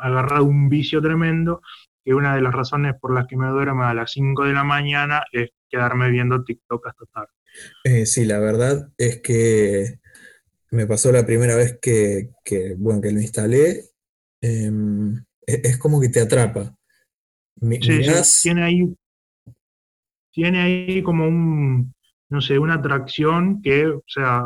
agarrado 0.02 0.44
un 0.44 0.68
vicio 0.68 1.00
tremendo, 1.00 1.62
que 2.04 2.12
una 2.12 2.34
de 2.34 2.42
las 2.42 2.52
razones 2.52 2.96
por 3.00 3.14
las 3.14 3.26
que 3.26 3.38
me 3.38 3.48
duermo 3.48 3.82
a 3.84 3.94
las 3.94 4.12
5 4.12 4.44
de 4.44 4.52
la 4.52 4.64
mañana 4.64 5.22
es 5.32 5.48
quedarme 5.70 6.10
viendo 6.10 6.44
TikTok 6.44 6.86
hasta 6.86 7.06
tarde. 7.06 7.32
Eh, 7.84 8.04
sí, 8.04 8.26
la 8.26 8.40
verdad 8.40 8.90
es 8.98 9.22
que 9.22 9.99
me 10.70 10.86
pasó 10.86 11.10
la 11.12 11.26
primera 11.26 11.56
vez 11.56 11.78
que, 11.80 12.30
bueno, 12.78 13.00
que 13.00 13.12
lo 13.12 13.20
instalé, 13.20 13.84
em, 14.40 15.16
e-, 15.46 15.60
es, 15.64 15.78
como 15.78 16.00
que 16.00 16.08
te 16.08 16.20
atrapa. 16.20 16.74
tiene 18.42 18.62
ahí, 18.62 18.94
tiene 20.32 20.60
ahí 20.60 21.02
como 21.02 21.26
un, 21.26 21.92
no 22.28 22.40
sé, 22.40 22.58
una 22.58 22.74
atracción 22.74 23.60
que, 23.62 23.86
o 23.86 24.04
sea, 24.06 24.44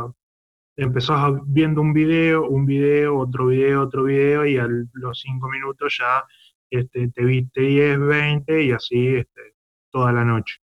empezás 0.76 1.32
viendo 1.46 1.80
un 1.80 1.92
video, 1.92 2.48
un 2.48 2.66
video, 2.66 3.18
otro 3.18 3.46
video, 3.46 3.82
otro 3.82 4.04
video, 4.04 4.46
y 4.46 4.56
a 4.56 4.66
los 4.66 5.20
cinco 5.20 5.48
minutos 5.48 5.96
ya 5.98 6.24
este, 6.70 7.08
te 7.08 7.24
viste 7.24 7.60
10, 7.60 8.00
20 8.00 8.64
y 8.64 8.72
así 8.72 9.08
este, 9.16 9.54
toda 9.90 10.12
la 10.12 10.24
noche. 10.24 10.56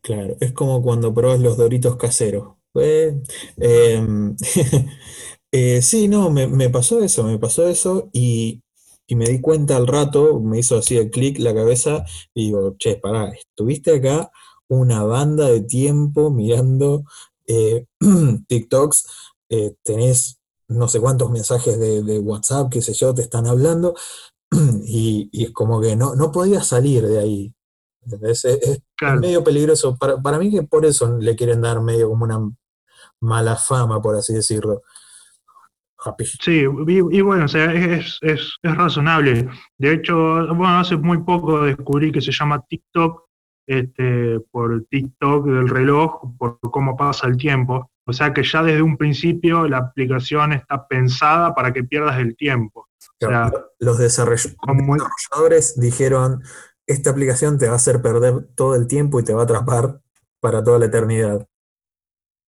Claro, 0.00 0.36
es 0.40 0.52
como 0.52 0.80
cuando 0.82 1.12
probas 1.12 1.40
los 1.40 1.56
doritos 1.56 1.96
caseros. 1.96 2.54
Em, 2.80 4.36
eh, 5.52 5.82
sí, 5.82 6.08
no, 6.08 6.30
me, 6.30 6.70
pasó 6.70 7.02
eso, 7.02 7.24
me 7.24 7.38
pasó 7.38 7.66
eso 7.68 8.08
y 8.12 8.62
y 9.06 9.14
me 9.14 9.26
di 9.26 9.40
cuenta 9.40 9.76
al 9.76 9.86
rato, 9.86 10.40
me 10.40 10.58
hizo 10.58 10.76
así 10.76 10.96
el 10.96 11.10
clic 11.10 11.38
la 11.38 11.54
cabeza 11.54 12.04
y 12.34 12.46
digo, 12.46 12.74
che, 12.78 12.96
pará, 12.96 13.28
estuviste 13.30 13.94
acá 13.96 14.30
una 14.68 15.04
banda 15.04 15.46
de 15.46 15.60
tiempo 15.62 16.30
mirando 16.30 17.04
eh, 17.46 17.86
TikToks, 18.48 19.06
eh, 19.50 19.74
tenés 19.84 20.38
no 20.68 20.88
sé 20.88 21.00
cuántos 21.00 21.30
mensajes 21.30 21.78
de, 21.78 22.18
WhatsApp, 22.18 22.70
qué 22.72 22.82
sé 22.82 22.92
yo, 22.94 23.14
te 23.14 23.22
están 23.22 23.46
hablando, 23.46 23.94
y, 24.84 25.30
es 25.32 25.52
como 25.52 25.80
que 25.80 25.94
no, 25.94 26.16
no 26.16 26.32
podías 26.32 26.66
salir 26.66 27.06
de 27.06 27.18
ahí. 27.20 27.52
Es, 28.22 28.44
es, 28.44 28.80
medio 29.20 29.42
peligroso. 29.42 29.96
Para, 29.96 30.20
para, 30.20 30.38
mí 30.38 30.50
que 30.50 30.62
por 30.62 30.86
eso 30.86 31.18
le 31.18 31.34
quieren 31.34 31.60
dar 31.60 31.80
medio 31.80 32.08
como 32.08 32.24
una 32.24 32.40
mala 33.26 33.56
fama, 33.56 34.00
por 34.00 34.16
así 34.16 34.32
decirlo. 34.32 34.82
Sí, 36.40 36.64
y, 36.86 37.20
bueno, 37.20 37.46
o 37.46 37.48
sea, 37.48 37.72
es, 37.72 38.18
es, 38.22 38.52
es, 38.62 38.76
razonable. 38.76 39.48
De 39.76 39.92
hecho, 39.92 40.14
bueno, 40.54 40.78
hace 40.78 40.96
muy 40.96 41.18
poco 41.18 41.62
descubrí 41.62 42.12
que 42.12 42.20
se 42.20 42.30
llama 42.32 42.64
TikTok 42.68 43.26
este, 43.66 44.38
por 44.52 44.84
TikTok 44.84 45.46
del 45.46 45.68
reloj, 45.68 46.36
por 46.38 46.60
cómo 46.60 46.96
pasa 46.96 47.26
el 47.26 47.36
tiempo. 47.36 47.90
O 48.06 48.12
sea 48.12 48.32
que 48.32 48.44
ya 48.44 48.62
desde 48.62 48.82
un 48.82 48.96
principio 48.96 49.66
la 49.66 49.78
aplicación 49.78 50.52
está 50.52 50.86
pensada 50.86 51.54
para 51.54 51.72
que 51.72 51.82
pierdas 51.82 52.18
el 52.20 52.36
tiempo. 52.36 52.86
los 53.80 53.98
desarrolladores 53.98 55.80
dijeron, 55.80 56.42
esta 56.86 57.10
aplicación 57.10 57.58
te 57.58 57.66
va 57.66 57.72
a 57.72 57.76
hacer 57.76 58.00
perder 58.00 58.46
todo 58.54 58.76
el 58.76 58.86
tiempo 58.86 59.18
y 59.18 59.24
te 59.24 59.34
va 59.34 59.40
a 59.40 59.44
atrapar 59.44 60.00
para 60.40 60.62
toda 60.62 60.78
la 60.78 60.86
eternidad. 60.86 61.48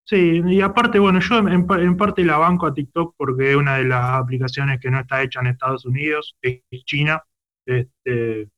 Sí, 0.08 0.40
y 0.42 0.62
aparte, 0.62 0.98
bueno, 0.98 1.20
yo 1.20 1.36
en, 1.36 1.66
parte 1.98 2.24
la 2.24 2.38
banco 2.38 2.66
a 2.66 2.72
TikTok 2.72 3.14
porque 3.14 3.50
es 3.50 3.56
una 3.56 3.76
de 3.76 3.84
las 3.84 4.12
aplicaciones 4.12 4.80
que 4.80 4.90
no 4.90 5.00
está 5.00 5.22
hecha 5.22 5.40
en 5.40 5.48
Estados 5.48 5.84
Unidos, 5.84 6.34
es 6.40 6.62
China. 6.86 7.22
Este, 7.66 8.48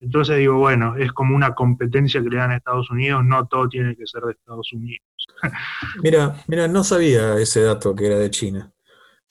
entonces 0.00 0.38
digo, 0.38 0.56
bueno, 0.56 0.96
es 0.96 1.12
como 1.12 1.36
una 1.36 1.54
competencia 1.54 2.22
que 2.22 2.30
le 2.30 2.38
dan 2.38 2.50
a 2.50 2.56
Estados 2.56 2.90
Unidos, 2.90 3.22
no 3.26 3.46
todo 3.46 3.68
tiene 3.68 3.94
que 3.94 4.06
ser 4.06 4.22
de 4.22 4.32
Estados 4.32 4.72
Unidos. 4.72 5.04
mira, 6.02 6.34
mira, 6.46 6.66
no 6.66 6.82
sabía 6.82 7.34
ese 7.34 7.60
dato 7.60 7.94
que 7.94 8.06
era 8.06 8.18
de 8.18 8.30
China. 8.30 8.72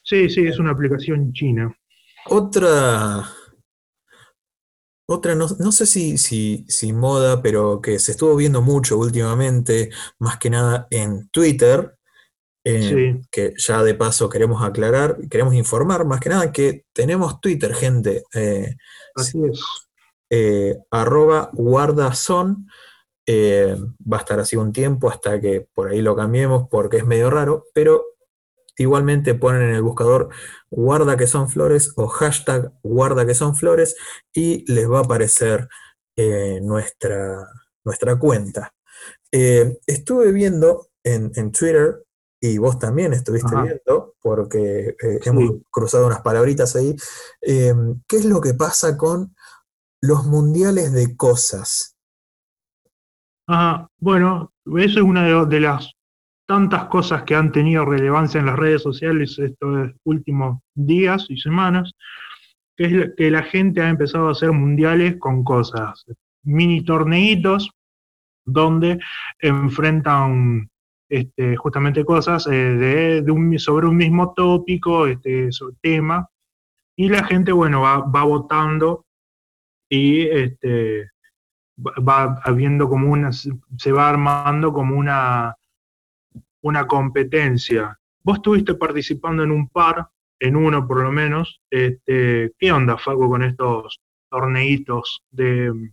Sí, 0.03 0.29
sí, 0.29 0.45
es 0.45 0.59
una 0.59 0.69
aplicación 0.69 1.33
china. 1.33 1.75
Otra 2.27 3.23
otra, 5.07 5.35
no, 5.35 5.47
sé 5.47 5.85
si, 5.85 6.17
si, 6.17 6.93
moda, 6.93 7.41
pero 7.41 7.79
que 7.79 7.99
se 7.99 8.11
estuvo 8.11 8.35
viendo 8.35 8.61
mucho 8.61 8.97
últimamente, 8.97 9.91
más 10.19 10.37
que 10.37 10.49
nada 10.49 10.87
en 10.89 11.29
Twitter, 11.29 11.95
eh, 12.63 13.21
que 13.29 13.53
ya 13.57 13.83
de 13.83 13.93
paso 13.93 14.27
queremos 14.27 14.63
aclarar, 14.63 15.17
queremos 15.29 15.53
informar, 15.53 16.05
más 16.05 16.19
que 16.19 16.29
nada 16.29 16.51
que 16.51 16.85
tenemos 16.91 17.39
Twitter, 17.39 17.75
gente. 17.75 18.23
Eh, 18.33 18.75
Así 19.15 19.39
es. 19.43 19.63
Eh, 20.31 20.75
arroba 20.89 21.51
guardazón, 21.53 22.67
va 23.27 24.17
a 24.17 24.19
estar 24.19 24.39
así 24.39 24.55
un 24.55 24.73
tiempo 24.73 25.09
hasta 25.09 25.39
que 25.39 25.67
por 25.73 25.89
ahí 25.89 26.01
lo 26.01 26.15
cambiemos 26.15 26.67
porque 26.69 26.97
es 26.97 27.05
medio 27.05 27.29
raro, 27.29 27.65
pero 27.75 28.14
Igualmente 28.77 29.35
ponen 29.35 29.63
en 29.63 29.75
el 29.75 29.81
buscador 29.81 30.29
guarda 30.69 31.15
que 31.15 31.27
son 31.27 31.49
flores 31.49 31.93
o 31.95 32.07
hashtag 32.07 32.73
guarda 32.83 33.25
que 33.25 33.33
son 33.33 33.55
flores 33.55 33.95
y 34.33 34.69
les 34.71 34.89
va 34.89 34.99
a 34.99 35.03
aparecer 35.03 35.69
eh, 36.17 36.59
nuestra, 36.61 37.47
nuestra 37.83 38.17
cuenta. 38.17 38.73
Eh, 39.31 39.79
estuve 39.85 40.31
viendo 40.31 40.87
en, 41.03 41.51
Twitter, 41.51 42.03
y 42.41 42.57
vos 42.57 42.79
también 42.79 43.13
estuviste 43.13 43.55
viendo, 43.55 44.15
porque 44.21 44.95
eh, 45.01 45.19
hemos 45.23 45.61
cruzado 45.69 46.07
unas 46.07 46.21
palabritas 46.21 46.75
ahí, 46.75 46.95
¿qué 47.41 48.17
es 48.17 48.25
lo 48.25 48.41
que 48.41 48.53
pasa 48.53 48.97
con 48.97 49.35
los 50.01 50.25
mundiales 50.25 50.91
de 50.93 51.15
cosas? 51.15 51.95
bueno, 53.99 54.51
eso 54.65 54.99
es 54.99 55.05
una 55.05 55.45
de 55.45 55.59
las 55.59 55.94
tantas 56.45 56.85
cosas 56.85 57.23
que 57.23 57.35
han 57.35 57.51
tenido 57.51 57.85
relevancia 57.85 58.39
en 58.39 58.45
las 58.45 58.57
redes 58.57 58.81
sociales 58.81 59.37
estos 59.39 59.91
últimos 60.03 60.59
días 60.73 61.25
y 61.29 61.37
semanas, 61.37 61.91
que 62.77 62.85
es 62.85 63.11
que 63.17 63.31
la 63.31 63.43
gente 63.43 63.81
ha 63.81 63.89
empezado 63.89 64.27
a 64.27 64.31
hacer 64.31 64.51
mundiales 64.51 65.17
con 65.19 65.43
cosas, 65.43 66.05
mini 66.43 66.83
torneitos 66.83 67.71
donde 68.45 68.99
enfrentan 69.39 70.69
este, 71.09 71.55
justamente 71.55 72.05
cosas 72.05 72.47
eh, 72.47 73.23
de, 73.23 73.59
sobre 73.59 73.87
un 73.87 73.97
mismo 73.97 74.33
tópico, 74.33 75.07
este, 75.07 75.49
tema, 75.81 76.27
y 76.95 77.09
la 77.09 77.23
gente, 77.25 77.51
bueno, 77.51 77.81
va, 77.81 77.99
va 77.99 78.23
votando 78.23 79.05
y 79.89 80.21
este, 80.27 81.09
va 81.77 82.39
habiendo 82.43 82.87
como 82.87 83.11
una, 83.11 83.31
se 83.31 83.91
va 83.91 84.09
armando 84.09 84.71
como 84.71 84.95
una 84.95 85.55
una 86.65 86.87
competencia. 86.87 87.99
Vos 88.23 88.37
estuviste 88.37 88.73
participando 88.73 89.43
en 89.43 89.51
un 89.51 89.69
par, 89.69 90.07
en 90.39 90.55
uno 90.55 90.87
por 90.87 91.03
lo 91.03 91.11
menos. 91.11 91.61
Este, 91.69 92.53
¿Qué 92.57 92.71
onda, 92.71 92.97
Faco, 92.97 93.29
con 93.29 93.43
estos 93.43 94.01
torneitos 94.29 95.21
de, 95.29 95.91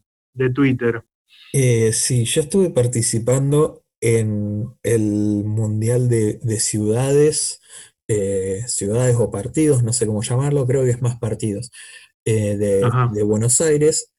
Twitter? 0.55 1.05
Eh, 1.53 1.93
sí, 1.93 2.25
yo 2.25 2.41
estuve 2.41 2.71
participando 2.71 3.85
en 4.01 4.75
el 4.83 5.45
Mundial 5.45 6.09
de, 6.09 6.41
Ciudades, 6.59 7.61
eh, 8.09 8.65
ciudades 8.67 9.17
o 9.17 9.31
partidos, 9.31 9.83
no 9.83 9.93
sé 9.93 10.07
cómo 10.07 10.23
llamarlo, 10.23 10.67
creo 10.67 10.85
que 10.85 10.91
es 10.91 11.03
más 11.03 11.19
partidos, 11.19 11.71
eh, 12.25 12.57
de, 12.57 12.91
de, 13.13 13.23
Buenos 13.23 13.61
Aires. 13.61 14.11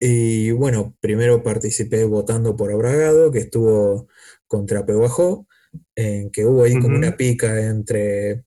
Y 0.00 0.50
bueno, 0.50 0.96
primero 1.00 1.44
participé 1.44 2.04
votando 2.04 2.56
por 2.56 2.72
Abragado, 2.72 3.30
que 3.30 3.38
estuvo 3.38 4.08
contra 4.54 4.86
Pehuajó, 4.86 5.48
en 5.96 6.30
que 6.30 6.44
hubo 6.46 6.62
ahí 6.62 6.78
como 6.78 6.96
una 6.96 7.16
pica 7.16 7.60
entre, 7.66 8.44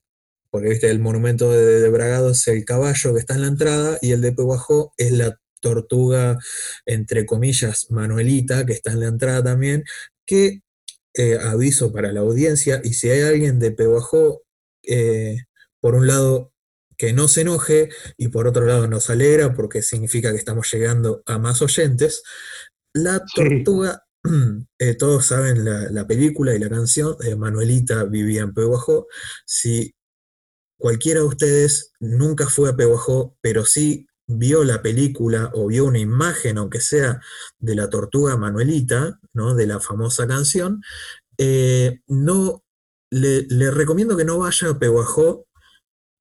porque 0.49 0.69
viste, 0.69 0.89
el 0.89 0.99
monumento 0.99 1.51
de, 1.51 1.89
Bragado 1.89 2.31
es 2.31 2.47
el 2.47 2.63
caballo 2.63 3.13
que 3.13 3.19
está 3.19 3.35
en 3.35 3.41
la 3.41 3.47
entrada 3.47 3.97
y 4.01 4.13
el 4.13 4.21
de 4.21 4.31
Pehuajó 4.31 4.93
es 4.95 5.11
la 5.11 5.37
tortuga, 5.59 6.37
entre 6.85 7.25
comillas, 7.25 7.91
Manuelita, 7.91 8.65
que 8.65 8.71
está 8.71 8.93
en 8.93 9.01
la 9.01 9.07
entrada 9.07 9.43
también, 9.43 9.83
que 10.25 10.61
eh, 11.13 11.37
aviso 11.41 11.91
para 11.91 12.13
la 12.13 12.21
audiencia, 12.21 12.79
y 12.83 12.93
si 12.93 13.09
hay 13.09 13.21
alguien 13.21 13.59
de 13.59 13.71
Pehuajó, 13.71 14.43
eh, 14.83 15.39
por 15.81 15.95
un 15.95 16.07
lado, 16.07 16.53
que 16.97 17.11
no 17.11 17.27
se 17.27 17.41
enoje, 17.41 17.89
y 18.17 18.29
por 18.29 18.47
otro 18.47 18.65
lado 18.65 18.87
nos 18.87 19.09
alegra 19.09 19.53
porque 19.53 19.81
significa 19.81 20.31
que 20.31 20.37
estamos 20.37 20.71
llegando 20.71 21.21
a 21.25 21.37
más 21.37 21.61
oyentes, 21.61 22.23
la 22.93 23.21
tortuga 23.35 24.06
Eh, 24.79 24.93
todos 24.93 25.25
saben 25.25 25.65
la, 25.65 26.07
película 26.07 26.53
y 26.53 26.59
la 26.59 26.69
canción, 26.69 27.17
de 27.17 27.35
Manuelita 27.35 28.03
vivía 28.03 28.43
en 28.43 28.53
Pehuajó. 28.53 29.07
Si 29.45 29.95
cualquiera 30.77 31.21
de 31.21 31.25
ustedes 31.25 31.93
nunca 31.99 32.47
fue 32.47 32.69
a 32.69 32.75
Pehuajó, 32.75 33.35
pero 33.41 33.65
sí 33.65 34.07
vio 34.27 34.63
la 34.63 34.81
película 34.81 35.51
o 35.55 35.67
vio 35.67 35.85
una 35.85 35.99
imagen, 35.99 36.57
aunque 36.57 36.79
sea 36.79 37.21
de 37.57 37.75
la 37.75 37.89
tortuga 37.89 38.37
Manuelita, 38.37 39.19
¿no? 39.33 39.55
de 39.55 39.65
la 39.65 39.79
famosa 39.79 40.27
canción, 40.27 40.83
eh, 41.37 42.01
no, 42.07 42.63
le, 43.09 43.71
recomiendo 43.71 44.17
que 44.17 44.25
no 44.25 44.39
vaya 44.39 44.69
a 44.69 44.79
Pehuajó 44.79 45.47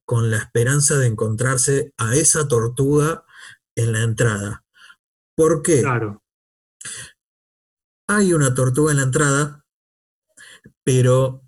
con 0.07 0.31
la 0.31 0.38
esperanza 0.38 0.99
de 0.99 1.09
encontrarse 1.09 1.92
a 1.99 2.14
esa 2.14 2.47
tortuga 2.47 3.25
en 3.75 3.92
la 3.92 4.03
entrada. 4.03 4.64
¿Por 5.35 5.62
qué? 5.62 5.81
Claro. 5.81 6.23
Hay 8.09 8.33
una 8.33 8.55
tortuga 8.55 8.92
en 8.92 8.99
la 8.99 9.05
entrada, 9.05 9.64
pero 10.85 11.42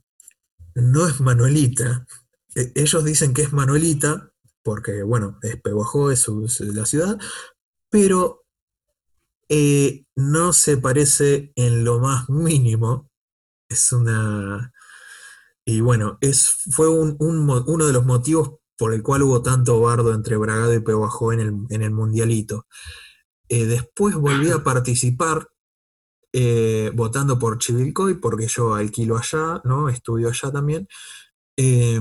no 0.75 1.07
es 1.07 1.21
Manuelita. 1.21 2.07
E, 2.55 2.73
ellos 2.75 3.05
dicen 3.05 3.33
que 3.33 3.42
es 3.42 3.53
Manuelita, 3.53 4.33
porque, 4.62 5.03
bueno, 5.03 5.38
es 5.42 5.61
es, 5.62 6.61
la 6.61 6.87
ciudad, 6.87 7.18
pero 7.90 8.44
eh, 9.49 10.05
no 10.16 10.53
se 10.53 10.77
parece 10.77 11.53
en 11.57 11.85
lo 11.85 12.01
más 12.01 12.29
mínimo. 12.29 13.11
Es 13.68 13.92
una... 13.92 14.73
Y 15.64 15.81
bueno, 15.81 16.18
es, 16.21 16.57
fue 16.71 16.88
uno 16.88 17.87
de 17.87 17.92
los 17.92 18.05
motivos 18.05 18.59
por 18.79 18.94
el 18.94 19.03
cual 19.03 19.23
hubo 19.23 19.42
tanto 19.42 19.81
bardo 19.81 20.14
entre 20.14 20.37
Bragado 20.37 20.73
y 20.73 20.81
Pehuajó 20.81 21.33
en 21.33 21.40
el, 21.40 21.55
en 21.68 21.83
el 21.83 21.90
Mundialito. 21.90 22.66
Eh, 23.49 23.66
después 23.66 24.14
volví 24.14 24.51
a 24.51 24.59
participar 24.64 25.49
eh, 26.40 26.92
votando 26.94 27.37
por 27.37 27.59
Chivilcoy, 27.59 28.14
porque 28.14 28.46
yo 28.46 28.77
alquilo 28.77 29.18
allá, 29.18 29.61
¿no? 29.64 29.88
Estudio 29.88 30.29
allá 30.29 30.53
también. 30.53 30.87
Eh, 31.57 32.01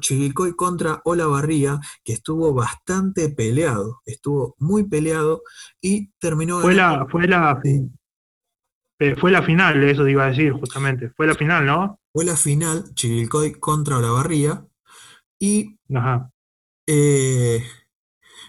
Chivilcoy 0.00 0.54
contra 0.54 1.00
Olavarría, 1.04 1.80
que 2.04 2.12
estuvo 2.12 2.52
bastante 2.52 3.30
peleado, 3.30 4.02
estuvo 4.04 4.54
muy 4.58 4.84
peleado 4.84 5.42
y 5.80 6.10
terminó. 6.18 6.60
Fue 6.60 6.74
la, 6.74 7.06
fue 7.10 7.26
la, 7.26 7.58
eh, 7.64 9.16
fue 9.16 9.30
la 9.30 9.42
final, 9.42 9.82
eso 9.82 10.04
te 10.04 10.10
iba 10.10 10.26
a 10.26 10.28
decir 10.28 10.52
justamente. 10.52 11.10
Fue 11.16 11.26
la 11.26 11.34
final, 11.34 11.64
¿no? 11.64 12.00
Fue 12.12 12.26
la 12.26 12.36
final, 12.36 12.92
Chivilcoy 12.92 13.54
contra 13.54 13.96
Olavarría. 13.96 14.66
Y 15.40 15.78
Ajá. 15.94 16.30
Eh, 16.86 17.64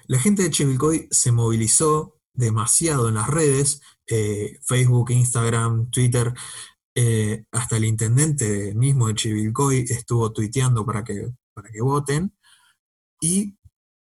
La 0.08 0.20
gente 0.20 0.44
de 0.44 0.52
Chivilcoy 0.52 1.08
se 1.10 1.32
movilizó 1.32 2.20
demasiado 2.34 3.08
en 3.08 3.16
las 3.16 3.30
redes, 3.30 3.82
eh, 4.08 4.60
Facebook, 4.64 5.12
Instagram, 5.12 5.90
Twitter, 5.90 6.34
eh, 6.96 7.46
hasta 7.52 7.78
el 7.78 7.86
intendente 7.86 8.74
mismo 8.76 9.08
de 9.08 9.16
Chivilcoy 9.16 9.86
estuvo 9.90 10.32
tuiteando 10.32 10.86
para 10.86 11.04
que, 11.04 11.30
para 11.54 11.70
que 11.70 11.82
voten, 11.82 12.34
y 13.22 13.58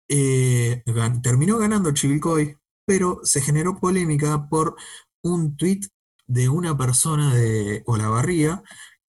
eh, 0.08 0.82
gan- 0.86 1.22
terminó 1.22 1.58
ganando 1.58 1.92
Chivilcoy, 1.92 2.56
pero 2.86 3.20
se 3.22 3.40
generó 3.40 3.78
polémica 3.78 4.48
por 4.48 4.76
un 5.22 5.56
tuit 5.56 5.86
de 6.26 6.48
una 6.48 6.76
persona 6.76 7.34
de 7.34 7.82
Olavarría 7.86 8.62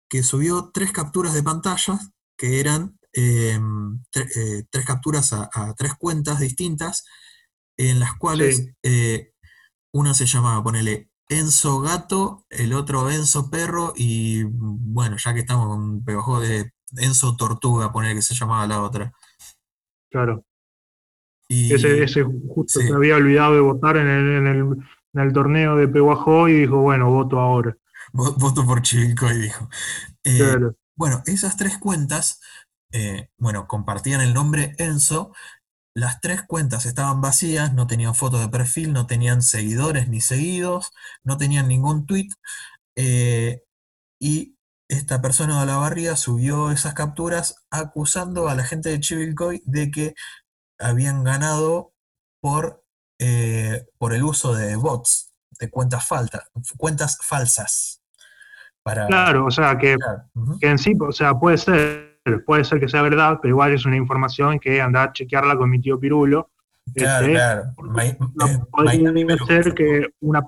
que 0.09 0.23
subió 0.23 0.71
tres 0.73 0.91
capturas 0.93 1.35
de 1.35 1.43
pantalla 1.43 1.99
que 2.37 2.61
eran 2.61 2.99
eh, 3.13 3.59
tre- 4.13 4.29
eh, 4.37 4.65
tres 4.71 4.85
capturas 4.87 5.33
a, 5.33 5.49
a 5.53 5.75
tres 5.75 5.95
cuentas 5.99 6.41
distintas 6.41 7.05
en 7.77 8.01
las 8.01 8.17
cuales 8.19 8.57
Sí, 8.83 9.31
una 9.93 10.15
se 10.15 10.27
llamaba, 10.27 10.63
ponele, 10.63 11.11
Enzo 11.29 11.81
Gato, 11.81 12.47
el 12.51 12.73
otro 12.75 13.11
Enzo 13.11 13.51
Perro 13.51 13.93
y 13.97 14.45
bueno, 14.45 15.17
ya 15.19 15.35
que 15.35 15.41
estamos 15.41 15.67
con 15.69 15.81
un 15.83 16.05
pegajoso 16.05 16.41
de 16.41 16.73
Enzo 16.97 17.37
Tortuga, 17.37 17.93
ponele 17.93 18.15
que 18.17 18.23
se 18.23 18.35
llamaba 18.35 18.67
la 18.67 18.83
otra. 18.83 19.13
claro. 20.11 20.45
Ese, 21.69 22.03
Y 22.03 22.03
ese 22.03 22.25
justo 22.25 22.81
se 22.81 22.93
había 22.93 23.17
olvidado 23.17 23.55
de 23.55 23.61
votar 23.61 23.97
en 23.97 24.07
el, 24.07 24.37
en 24.39 24.47
el, 24.47 24.59
en 25.15 25.21
el 25.21 25.33
torneo 25.33 25.77
de 25.77 25.89
Pehuajó 25.89 26.49
y 26.49 26.55
dijo, 26.61 26.79
bueno, 26.79 27.11
voto 27.11 27.39
ahora. 27.41 27.77
vo- 28.13 28.35
voto 28.39 28.65
por 28.67 28.83
Chivilcoy, 28.83 29.39
dijo. 29.39 29.69
Eh, 30.25 30.39
Claro. 30.39 30.77
bueno, 30.97 31.23
esas 31.27 31.57
tres 31.57 31.79
cuentas, 31.79 32.41
eh, 32.93 33.31
bueno, 33.39 33.67
compartían 33.69 34.21
el 34.21 34.35
nombre 34.35 34.75
Enzo. 34.79 35.33
Las 35.99 36.21
tres 36.21 36.43
cuentas 36.43 36.87
estaban 36.87 37.21
vacías, 37.21 37.75
no 37.75 37.89
tenían 37.89 38.15
fotos 38.15 38.41
de 38.41 38.49
perfil, 38.49 38.93
no 38.93 39.09
tenían 39.09 39.43
seguidores 39.43 40.09
ni 40.09 40.21
seguidos, 40.21 40.93
no 41.25 41.37
tenían 41.39 41.67
ningún 41.67 42.07
tweet. 42.07 42.29
eh, 42.97 43.63
y 44.21 44.57
esta 44.89 45.21
persona 45.21 45.57
de 45.57 45.63
Olavarría 45.65 46.15
subió 46.17 46.71
esas 46.71 46.95
capturas 46.95 47.67
acusando 47.71 48.49
a 48.49 48.55
la 48.55 48.65
gente 48.65 48.89
de 48.91 49.01
Chivilcoy 49.01 49.63
de 49.67 49.91
que 49.91 50.15
habían 50.79 51.25
ganado 51.25 51.93
por, 52.41 52.85
eh, 53.19 53.87
por 53.99 54.15
el 54.15 54.23
uso 54.23 54.55
de 54.55 54.77
bots, 54.77 55.35
de 55.59 55.69
cuentas, 55.69 56.07
falta, 56.07 56.49
cuentas 56.77 57.19
falsas. 57.23 58.03
Para, 58.85 59.09
Claro, 59.09 59.47
o 59.47 59.51
sea, 59.51 59.77
que, 59.77 59.97
claro, 59.97 60.31
que 60.61 60.69
en 60.69 60.79
sí, 60.79 60.97
o 60.99 61.13
sea, 61.13 61.35
puede 61.35 61.59
ser, 61.59 62.08
puede 62.45 62.65
ser 62.65 62.81
que 62.81 62.89
sea 62.89 63.03
verdad, 63.03 63.39
pero 63.41 63.53
igual 63.55 63.73
es 63.73 63.85
una 63.87 63.97
información 63.97 64.59
que 64.59 64.81
anda 64.81 65.05
a 65.05 65.13
chequearla 65.13 65.57
con 65.57 65.71
mi 65.71 65.81
tío 65.81 65.99
Pirulo. 65.99 66.51
claro, 66.95 67.27
Este, 67.27 67.33
claro. 67.35 67.63
no 68.35 68.47
eh, 68.47 68.61
podría 68.71 69.37
ser 69.47 69.75
que 69.75 70.09
una, 70.21 70.43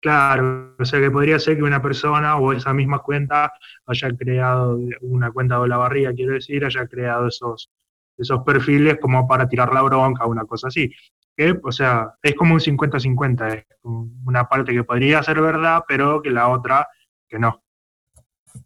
claro, 0.00 0.74
o 0.78 0.84
sea, 0.84 1.00
que 1.00 1.10
podría 1.10 1.38
ser 1.38 1.56
que 1.56 1.62
una 1.62 1.82
persona 1.82 2.36
o 2.36 2.52
esa 2.52 2.72
misma 2.72 3.00
cuenta 3.00 3.52
haya 3.86 4.10
creado, 4.16 4.78
una 5.02 5.30
cuenta 5.30 5.60
de 5.60 5.68
la 5.68 5.76
barriga, 5.76 6.12
quiero 6.12 6.32
decir, 6.32 6.64
haya 6.64 6.86
creado 6.86 7.28
esos, 7.28 7.70
esos 8.16 8.42
perfiles 8.44 8.98
como 9.00 9.28
para 9.28 9.48
tirar 9.48 9.72
la 9.72 9.82
bronca 9.82 10.24
o 10.24 10.30
una 10.30 10.44
cosa 10.44 10.68
así. 10.68 10.92
O 11.62 11.72
sea, 11.72 12.14
es 12.22 12.34
como 12.34 12.54
un 12.54 12.60
50-50, 12.60 13.54
es 13.54 13.64
una 13.82 14.46
parte 14.46 14.72
que 14.72 14.84
podría 14.84 15.22
ser 15.22 15.40
verdad, 15.40 15.84
pero 15.88 16.20
que 16.20 16.30
la 16.30 16.48
otra 16.48 16.86
que 17.26 17.38
no. 17.38 17.62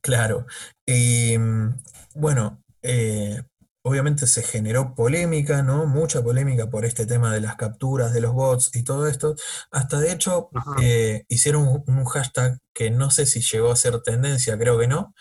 Claro. 0.05 0.47
Y 0.87 1.39
mm, 1.39 1.81
bueno, 2.17 2.63
eh, 2.83 3.43
obviamente 3.83 4.27
se 4.27 4.43
generó 4.43 4.95
polémica, 4.95 5.63
¿no? 5.63 5.87
Mucha 5.87 6.23
polémica 6.23 6.69
por 6.69 6.85
este 6.85 7.07
tema 7.07 7.33
de 7.33 7.41
las 7.41 7.57
capturas 7.57 8.13
de 8.13 8.21
los 8.21 8.35
bots 8.35 8.71
y 8.77 8.85
todo 8.85 9.09
esto. 9.09 9.35
Hasta 9.71 10.01
de 10.01 10.13
hecho 10.13 10.51
eh, 10.83 11.25
hicieron 11.29 11.67
un, 11.69 11.85
un 11.87 12.05
hashtag 12.05 12.59
que 12.75 12.91
no 12.91 13.11
sé 13.11 13.25
si 13.25 13.41
llegó 13.41 13.73
a 13.73 13.77
ser 13.77 14.03
tendencia, 14.03 14.59
creo 14.59 14.79
que 14.79 14.89
no, 14.89 15.15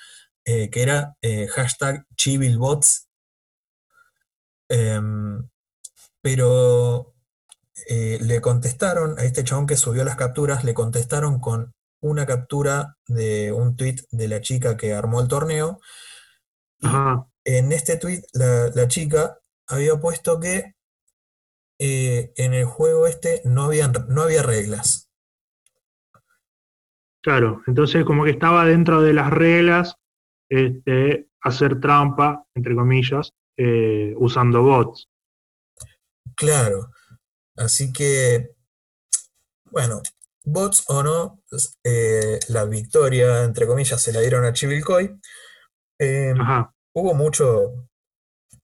eh, 0.45 0.69
que 0.69 0.83
era 0.83 1.15
eh, 1.21 1.47
hashtag 1.47 2.05
chivilbots. 2.17 3.07
Em, 4.69 5.47
pero 6.21 7.13
le 7.87 8.41
contestaron 8.41 9.19
a 9.19 9.23
este 9.23 9.43
chabón 9.43 9.67
que 9.67 9.77
subió 9.77 10.03
las 10.03 10.15
capturas, 10.15 10.63
le 10.63 10.73
contestaron 10.73 11.39
con 11.39 11.73
una 12.03 12.25
captura 12.25 12.97
de 13.07 13.51
un 13.51 13.75
tweet 13.75 13.95
de 14.11 14.27
la 14.27 14.41
chica 14.41 14.77
que 14.77 14.93
armó 14.93 15.21
el 15.21 15.27
torneo. 15.27 15.79
Ajá. 16.81 17.25
en 17.45 17.71
este 17.71 17.95
tweet 17.95 18.23
la, 18.33 18.69
la 18.75 18.89
chica 18.89 19.39
había 19.67 19.95
puesto 19.95 20.37
que 20.37 20.75
eh, 21.79 22.33
en 22.35 22.53
el 22.53 22.65
juego 22.65 23.07
este 23.07 23.41
no, 23.45 23.63
habían, 23.63 23.93
no 24.09 24.21
había 24.21 24.43
reglas. 24.43 25.09
Claro, 27.21 27.61
entonces 27.67 28.03
como 28.03 28.25
que 28.25 28.31
estaba 28.31 28.65
dentro 28.65 29.01
de 29.01 29.13
las 29.13 29.31
reglas 29.31 29.95
este, 30.49 31.29
hacer 31.41 31.79
trampa, 31.79 32.45
entre 32.53 32.75
comillas, 32.75 33.33
eh, 33.57 34.13
usando 34.17 34.61
bots. 34.61 35.09
Claro. 36.35 36.91
Así 37.55 37.93
que, 37.93 38.55
bueno, 39.71 40.01
bots 40.43 40.83
o 40.87 41.03
no, 41.03 41.41
s- 41.51 41.75
eh, 41.83 42.39
la 42.49 42.65
victoria, 42.65 43.43
entre 43.43 43.67
comillas, 43.67 44.01
se 44.01 44.13
la 44.13 44.21
dieron 44.21 44.45
a 44.45 44.53
Chivilcoy. 44.53 45.19
Eh, 45.99 46.33
Ajá, 46.39 46.73
hubo 46.93 47.13
mucho, 47.15 47.87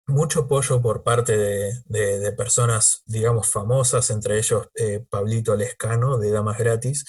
mucho 0.07 0.41
apoyo 0.41 0.81
por 0.81 1.03
parte 1.03 1.37
de, 1.37 1.73
de- 1.85 2.19
de 2.19 2.31
personas, 2.33 3.03
digamos, 3.05 3.49
famosas, 3.51 4.09
entre 4.09 4.37
ellos 4.39 4.67
eh, 4.75 5.03
Pablito 5.09 5.55
Lescano 5.55 6.17
de 6.17 6.31
Damas 6.31 6.57
Gratis. 6.57 7.05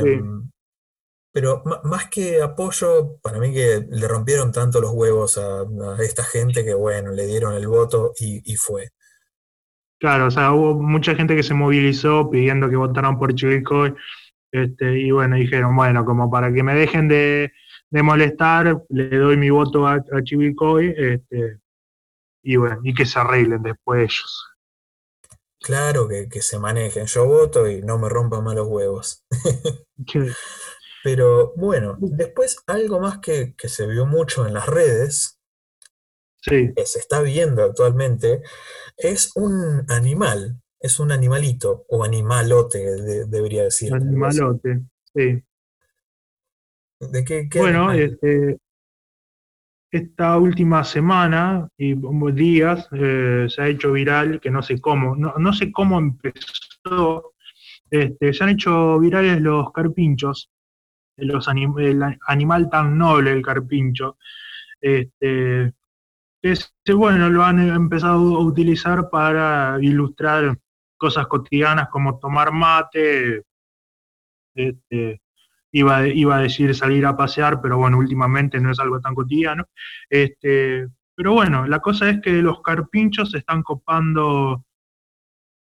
sí, 0.00 0.06
Em, 0.08 0.50
pero 1.32 1.62
más 1.84 2.08
que 2.10 2.42
apoyo, 2.42 3.18
para 3.22 3.38
mí 3.38 3.52
que 3.54 3.86
le 3.90 4.08
rompieron 4.08 4.52
tanto 4.52 4.80
los 4.80 4.92
huevos 4.92 5.38
a, 5.38 5.62
a 5.62 5.96
esta 6.02 6.24
gente 6.24 6.64
que, 6.64 6.74
bueno, 6.74 7.12
le 7.12 7.26
dieron 7.26 7.54
el 7.54 7.68
voto 7.68 8.12
y, 8.18 8.42
y 8.52 8.56
fue. 8.56 8.90
Claro, 10.02 10.26
o 10.26 10.30
sea, 10.32 10.52
hubo 10.52 10.74
mucha 10.74 11.14
gente 11.14 11.36
que 11.36 11.44
se 11.44 11.54
movilizó 11.54 12.28
pidiendo 12.28 12.68
que 12.68 12.74
votaran 12.74 13.20
por 13.20 13.36
Chivilcoy, 13.36 13.94
este, 14.50 14.98
y 14.98 15.12
bueno, 15.12 15.36
dijeron, 15.36 15.76
bueno, 15.76 16.04
como 16.04 16.28
para 16.28 16.52
que 16.52 16.64
me 16.64 16.74
dejen 16.74 17.06
de, 17.06 17.52
de 17.88 18.02
molestar, 18.02 18.82
le 18.88 19.16
doy 19.16 19.36
mi 19.36 19.50
voto 19.50 19.86
a, 19.86 19.94
a 19.94 20.22
Chivilcoy, 20.24 20.92
este, 20.96 21.60
y 22.42 22.56
bueno, 22.56 22.80
y 22.82 22.92
que 22.94 23.06
se 23.06 23.20
arreglen 23.20 23.62
después 23.62 24.00
ellos. 24.00 24.48
Claro 25.60 26.08
que, 26.08 26.28
que 26.28 26.42
se 26.42 26.58
manejen, 26.58 27.06
yo 27.06 27.24
voto 27.24 27.70
y 27.70 27.80
no 27.82 27.96
me 27.96 28.08
rompan 28.08 28.42
más 28.42 28.56
los 28.56 28.66
huevos. 28.66 29.24
Pero 31.04 31.52
bueno, 31.54 31.96
después 32.00 32.60
algo 32.66 32.98
más 32.98 33.18
que, 33.18 33.54
que 33.56 33.68
se 33.68 33.86
vio 33.86 34.04
mucho 34.04 34.48
en 34.48 34.54
las 34.54 34.66
redes, 34.66 35.38
sí, 36.42 36.72
que 36.76 36.86
se 36.86 36.98
está 36.98 37.22
viendo 37.22 37.62
actualmente, 37.64 38.42
es 38.96 39.32
un 39.36 39.84
animal, 39.88 40.60
es 40.80 41.00
un 41.00 41.12
animalito 41.12 41.84
o 41.88 42.04
animalote, 42.04 42.78
de- 42.78 43.26
debería 43.26 43.64
decir. 43.64 43.92
animalote, 43.92 44.82
sí. 45.14 45.42
¿De 47.00 47.24
qué, 47.24 47.48
qué 47.50 47.58
Bueno, 47.60 47.92
este, 47.92 48.58
esta 49.90 50.38
última 50.38 50.84
semana 50.84 51.68
y 51.76 51.94
días 52.32 52.88
eh, 52.92 53.46
se 53.48 53.62
ha 53.62 53.68
hecho 53.68 53.92
viral, 53.92 54.40
que 54.40 54.50
no 54.50 54.62
sé 54.62 54.80
cómo, 54.80 55.14
no, 55.16 55.34
no 55.36 55.52
sé 55.52 55.70
cómo 55.70 55.98
empezó, 55.98 57.34
este, 57.90 58.32
se 58.32 58.44
han 58.44 58.50
hecho 58.50 58.98
virales 58.98 59.40
los 59.40 59.70
carpinchos, 59.72 60.50
los 61.16 61.46
anim- 61.48 61.78
el 61.80 62.02
animal 62.26 62.70
tan 62.70 62.96
noble, 62.96 63.32
el 63.32 63.42
carpincho, 63.42 64.16
este, 64.80 65.72
que 66.42 66.52
es- 66.52 66.74
que, 66.84 66.92
bueno, 66.92 67.30
lo 67.30 67.44
han 67.44 67.60
empezado 67.60 68.36
a 68.36 68.40
utilizar 68.44 69.08
para 69.10 69.78
ilustrar 69.80 70.58
cosas 70.98 71.26
cotidianas 71.28 71.88
como 71.88 72.18
tomar 72.18 72.52
mate, 72.52 73.44
este, 74.54 75.20
iba, 75.72 76.06
iba 76.06 76.36
a 76.36 76.40
decir 76.40 76.74
salir 76.74 77.06
a 77.06 77.16
pasear, 77.16 77.60
pero 77.62 77.78
bueno, 77.78 77.98
últimamente 77.98 78.60
no 78.60 78.70
es 78.70 78.78
algo 78.78 79.00
tan 79.00 79.14
cotidiano. 79.14 79.66
Este, 80.08 80.88
pero 81.14 81.32
bueno, 81.32 81.66
la 81.66 81.80
cosa 81.80 82.10
es 82.10 82.20
que 82.20 82.30
los 82.42 82.60
carpinchos 82.62 83.30
se 83.30 83.38
están 83.38 83.62
copando, 83.62 84.64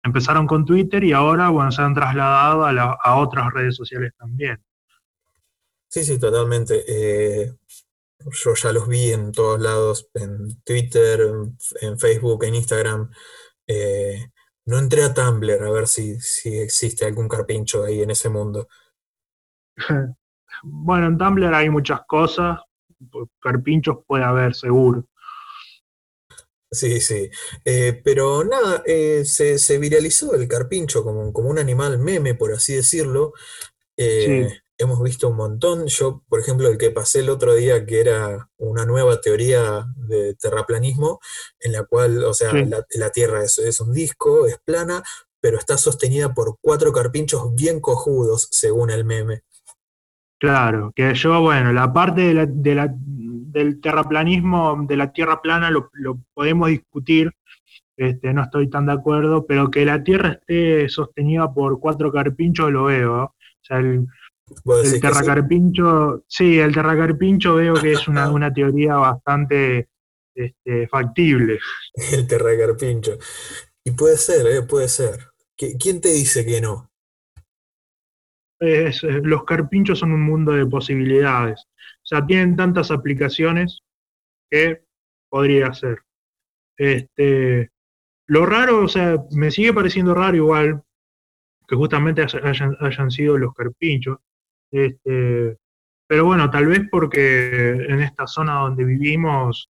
empezaron 0.03 0.47
con 0.47 0.65
Twitter 0.65 1.03
y 1.03 1.13
ahora 1.13 1.49
bueno, 1.49 1.71
se 1.71 1.81
han 1.81 1.93
trasladado 1.93 2.65
a, 2.65 2.97
a 3.03 3.15
otras 3.17 3.53
redes 3.53 3.75
sociales 3.75 4.13
también. 4.17 4.61
Sí, 5.89 6.03
sí, 6.03 6.19
totalmente. 6.19 6.83
Eh, 6.87 7.53
yo 8.31 8.53
ya 8.55 8.71
los 8.71 8.87
vi 8.87 9.11
en 9.11 9.31
todos 9.31 9.59
lados, 9.59 10.09
en 10.13 10.61
Twitter, 10.63 11.21
en, 11.81 11.99
Facebook, 11.99 12.43
en 12.43 12.55
Instagram. 12.55 13.11
Eh, 13.67 14.31
no 14.65 14.79
entré 14.79 15.03
a 15.03 15.13
Tumblr 15.13 15.63
a 15.63 15.71
ver 15.71 15.87
si, 15.87 16.19
si 16.19 16.57
existe 16.59 17.05
algún 17.05 17.27
carpincho 17.27 17.83
ahí 17.83 18.01
en 18.01 18.11
ese 18.11 18.29
mundo. 18.29 18.67
Bueno, 20.63 21.05
en 21.05 21.19
Tumblr 21.19 21.53
hay 21.53 21.69
muchas 21.69 22.01
cosas, 22.07 22.59
carpinchos 23.39 23.97
puede 24.07 24.23
haber 24.23 24.55
seguro. 24.55 25.05
Sí, 26.71 26.99
sí. 26.99 27.29
Eh, 27.63 28.01
pero 28.03 28.43
nada, 28.43 28.81
eh, 28.85 29.23
se, 29.23 29.59
se 29.59 29.77
viralizó 29.77 30.33
el 30.33 30.47
carpincho 30.47 31.03
como, 31.03 31.31
como 31.31 31.49
un 31.49 31.59
animal 31.59 31.99
meme, 31.99 32.33
por 32.33 32.53
así 32.53 32.73
decirlo. 32.73 33.33
Eh, 33.95 34.49
Sí, 34.49 34.57
hemos 34.77 35.01
visto 35.01 35.29
un 35.29 35.37
montón. 35.37 35.87
Yo, 35.87 36.23
por 36.29 36.39
ejemplo, 36.39 36.67
el 36.69 36.77
que 36.77 36.91
pasé 36.91 37.19
el 37.21 37.29
otro 37.29 37.53
día, 37.55 37.85
que 37.85 37.99
era 38.01 38.49
una 38.57 38.85
nueva 38.85 39.19
teoría 39.21 39.85
de 39.95 40.35
terraplanismo, 40.35 41.19
en 41.59 41.71
la 41.73 41.83
cual, 41.85 42.23
o 42.23 42.33
sea, 42.33 42.51
sí, 42.51 42.65
la, 42.65 42.85
la 42.95 43.09
Tierra 43.11 43.43
es, 43.43 43.57
es 43.59 43.79
un 43.81 43.93
disco, 43.93 44.45
es 44.47 44.57
plana, 44.65 45.03
pero 45.39 45.57
está 45.57 45.77
sostenida 45.77 46.33
por 46.33 46.57
cuatro 46.61 46.91
carpinchos 46.91 47.53
bien 47.55 47.79
cojudos, 47.79 48.47
según 48.51 48.89
el 48.91 49.05
meme. 49.05 49.41
claro. 50.39 50.91
Que 50.95 51.13
yo, 51.15 51.41
bueno, 51.41 51.73
la 51.73 51.91
parte 51.93 52.21
de 52.21 52.33
la, 52.33 52.45
de 52.47 52.75
la- 52.75 52.93
del 52.93 53.81
terraplanismo, 53.81 54.85
de 54.87 54.97
la 54.97 55.11
Tierra 55.11 55.41
plana, 55.41 55.71
lo, 55.71 55.89
lo 55.93 56.19
podemos 56.33 56.69
discutir. 56.69 57.31
Este, 57.97 58.33
no 58.33 58.43
estoy 58.43 58.69
tan 58.69 58.85
de 58.85 58.93
acuerdo, 58.93 59.45
pero 59.47 59.71
que 59.71 59.85
la 59.85 60.03
Tierra 60.03 60.29
esté 60.33 60.87
sostenida 60.89 61.51
por 61.53 61.79
cuatro 61.79 62.11
carpinchos 62.11 62.71
lo 62.71 62.85
veo. 62.85 63.23
O 63.23 63.35
sea, 63.61 63.77
el, 63.79 64.01
¿Vos 64.01 64.07
el 64.83 64.85
sí? 64.85 64.99
terracarpincho, 64.99 66.23
sí, 66.27 66.59
el 66.59 66.73
terracarpincho 66.73 67.55
veo 67.55 67.81
que 67.81 67.93
es 67.93 68.07
una, 68.07 68.29
una 68.31 68.53
teoría 68.53 68.95
bastante 68.95 69.89
este, 70.35 70.87
factible. 70.87 71.59
El 72.11 72.27
terracarpincho. 72.27 73.17
Y 73.83 73.91
puede 73.91 74.17
ser, 74.17 74.45
¿eh? 74.47 74.61
Puede 74.63 74.87
ser. 74.89 75.27
¿Qui- 75.57 75.77
¿Quién 75.79 76.01
te 76.01 76.09
dice 76.09 76.45
que 76.45 76.61
no? 76.61 76.91
Es, 78.59 79.03
los 79.03 79.43
carpinchos 79.43 79.99
son 79.99 80.11
un 80.13 80.21
mundo 80.23 80.51
de 80.53 80.65
posibilidades. 80.65 81.61
O 82.03 82.05
sea, 82.07 82.25
tienen 82.25 82.55
tantas 82.55 82.89
aplicaciones 82.91 83.81
que 84.49 84.83
podría 85.29 85.73
ser. 85.73 85.99
Este, 86.77 87.69
lo 88.27 88.45
raro, 88.45 88.83
o 88.83 88.87
sea, 88.87 89.17
me 89.31 89.51
sigue 89.51 89.73
pareciendo 89.73 90.13
raro 90.13 90.37
igual 90.37 90.83
que 91.67 91.75
justamente 91.75 92.21
hayan, 92.23 92.75
hayan 92.79 93.11
sido 93.11 93.37
los 93.37 93.53
carpinchos. 93.53 94.17
Este, 94.71 95.57
pero 96.07 96.25
bueno, 96.25 96.49
tal 96.49 96.67
vez 96.67 96.81
porque 96.89 97.71
en 97.71 98.01
esta 98.01 98.27
zona 98.27 98.61
donde 98.61 98.85
vivimos 98.85 99.69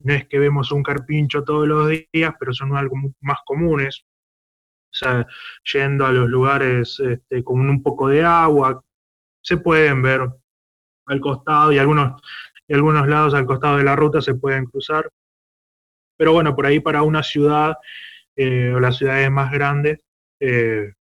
no 0.00 0.14
es 0.14 0.26
que 0.28 0.38
vemos 0.38 0.72
un 0.72 0.82
carpincho 0.82 1.44
todos 1.44 1.66
los 1.66 1.88
días, 1.88 2.34
pero 2.38 2.52
son 2.52 2.76
algo 2.76 2.96
más 3.20 3.38
comunes. 3.44 4.04
O 4.90 4.98
sea, 4.98 5.26
yendo 5.74 6.06
a 6.06 6.12
los 6.12 6.28
lugares 6.28 7.00
este, 7.00 7.44
con 7.44 7.68
un 7.68 7.82
poco 7.82 8.08
de 8.08 8.22
agua, 8.24 8.82
se 9.42 9.56
pueden 9.58 10.02
ver 10.02 10.28
al 11.06 11.20
costado 11.20 11.72
y 11.72 11.78
algunos, 11.78 12.20
y 12.66 12.74
algunos 12.74 13.06
lados 13.06 13.34
al 13.34 13.46
costado 13.46 13.78
de 13.78 13.84
la 13.84 13.96
ruta 13.96 14.20
se 14.20 14.34
pueden 14.34 14.66
cruzar. 14.66 15.08
Pero 16.16 16.32
bueno, 16.32 16.54
por 16.56 16.66
ahí 16.66 16.80
para 16.80 17.02
una 17.02 17.22
ciudad 17.22 17.76
eh, 18.36 18.72
o 18.74 18.80
las 18.80 18.96
ciudades 18.96 19.30
más 19.30 19.52
grandes, 19.52 20.00
eh, 20.40 20.92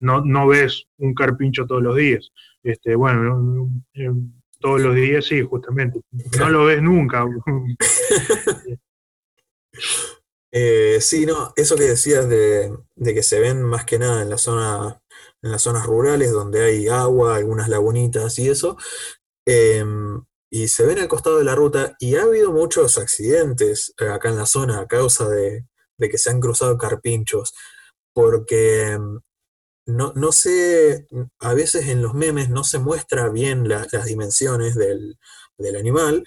no, 0.00 0.22
no 0.24 0.46
ves 0.46 0.84
un 0.98 1.14
carpincho 1.14 1.66
todos 1.66 1.82
los 1.82 1.96
días. 1.96 2.30
Este, 2.62 2.94
bueno, 2.94 3.38
no- 3.40 3.70
todos 4.60 4.80
los 4.80 4.94
días 4.94 5.24
sí, 5.24 5.42
justamente. 5.42 6.00
No 6.38 6.48
lo 6.50 6.64
ves 6.64 6.82
nunca. 6.82 7.24
Eh, 10.50 10.98
sí, 11.02 11.26
no, 11.26 11.52
eso 11.56 11.76
que 11.76 11.82
decías 11.84 12.26
de, 12.28 12.74
de 12.96 13.14
que 13.14 13.22
se 13.22 13.38
ven 13.38 13.62
más 13.62 13.84
que 13.84 13.98
nada 13.98 14.22
en 14.22 14.30
la 14.30 14.38
zona, 14.38 14.98
en 15.42 15.50
las 15.52 15.60
zonas 15.62 15.84
rurales 15.86 16.32
donde 16.32 16.64
hay 16.64 16.88
agua, 16.88 17.36
algunas 17.36 17.68
lagunitas 17.68 18.38
y 18.38 18.48
eso, 18.48 18.78
em, 19.46 20.24
y 20.50 20.68
se 20.68 20.86
ven 20.86 20.98
al 21.00 21.08
costado 21.08 21.36
de 21.38 21.44
la 21.44 21.54
ruta 21.54 21.96
y 22.00 22.16
ha 22.16 22.22
habido 22.22 22.50
muchos 22.50 22.96
accidentes 22.96 23.92
eh, 24.00 24.08
acá 24.08 24.30
en 24.30 24.36
la 24.38 24.46
zona 24.46 24.80
a 24.80 24.86
causa 24.88 25.28
de, 25.28 25.66
de 25.98 26.08
que 26.08 26.16
se 26.16 26.30
han 26.30 26.40
cruzado 26.40 26.78
carpinchos, 26.78 27.54
porque 28.14 28.92
em, 28.92 29.20
no, 29.88 30.12
no 30.14 30.32
sé, 30.32 31.06
a 31.40 31.54
veces 31.54 31.88
en 31.88 32.02
los 32.02 32.14
memes 32.14 32.50
no 32.50 32.64
se 32.64 32.78
muestra 32.78 33.28
bien 33.30 33.68
la- 33.68 33.86
las 33.92 34.06
dimensiones 34.06 34.74
del, 34.76 35.18
del 35.58 35.76
animal, 35.76 36.24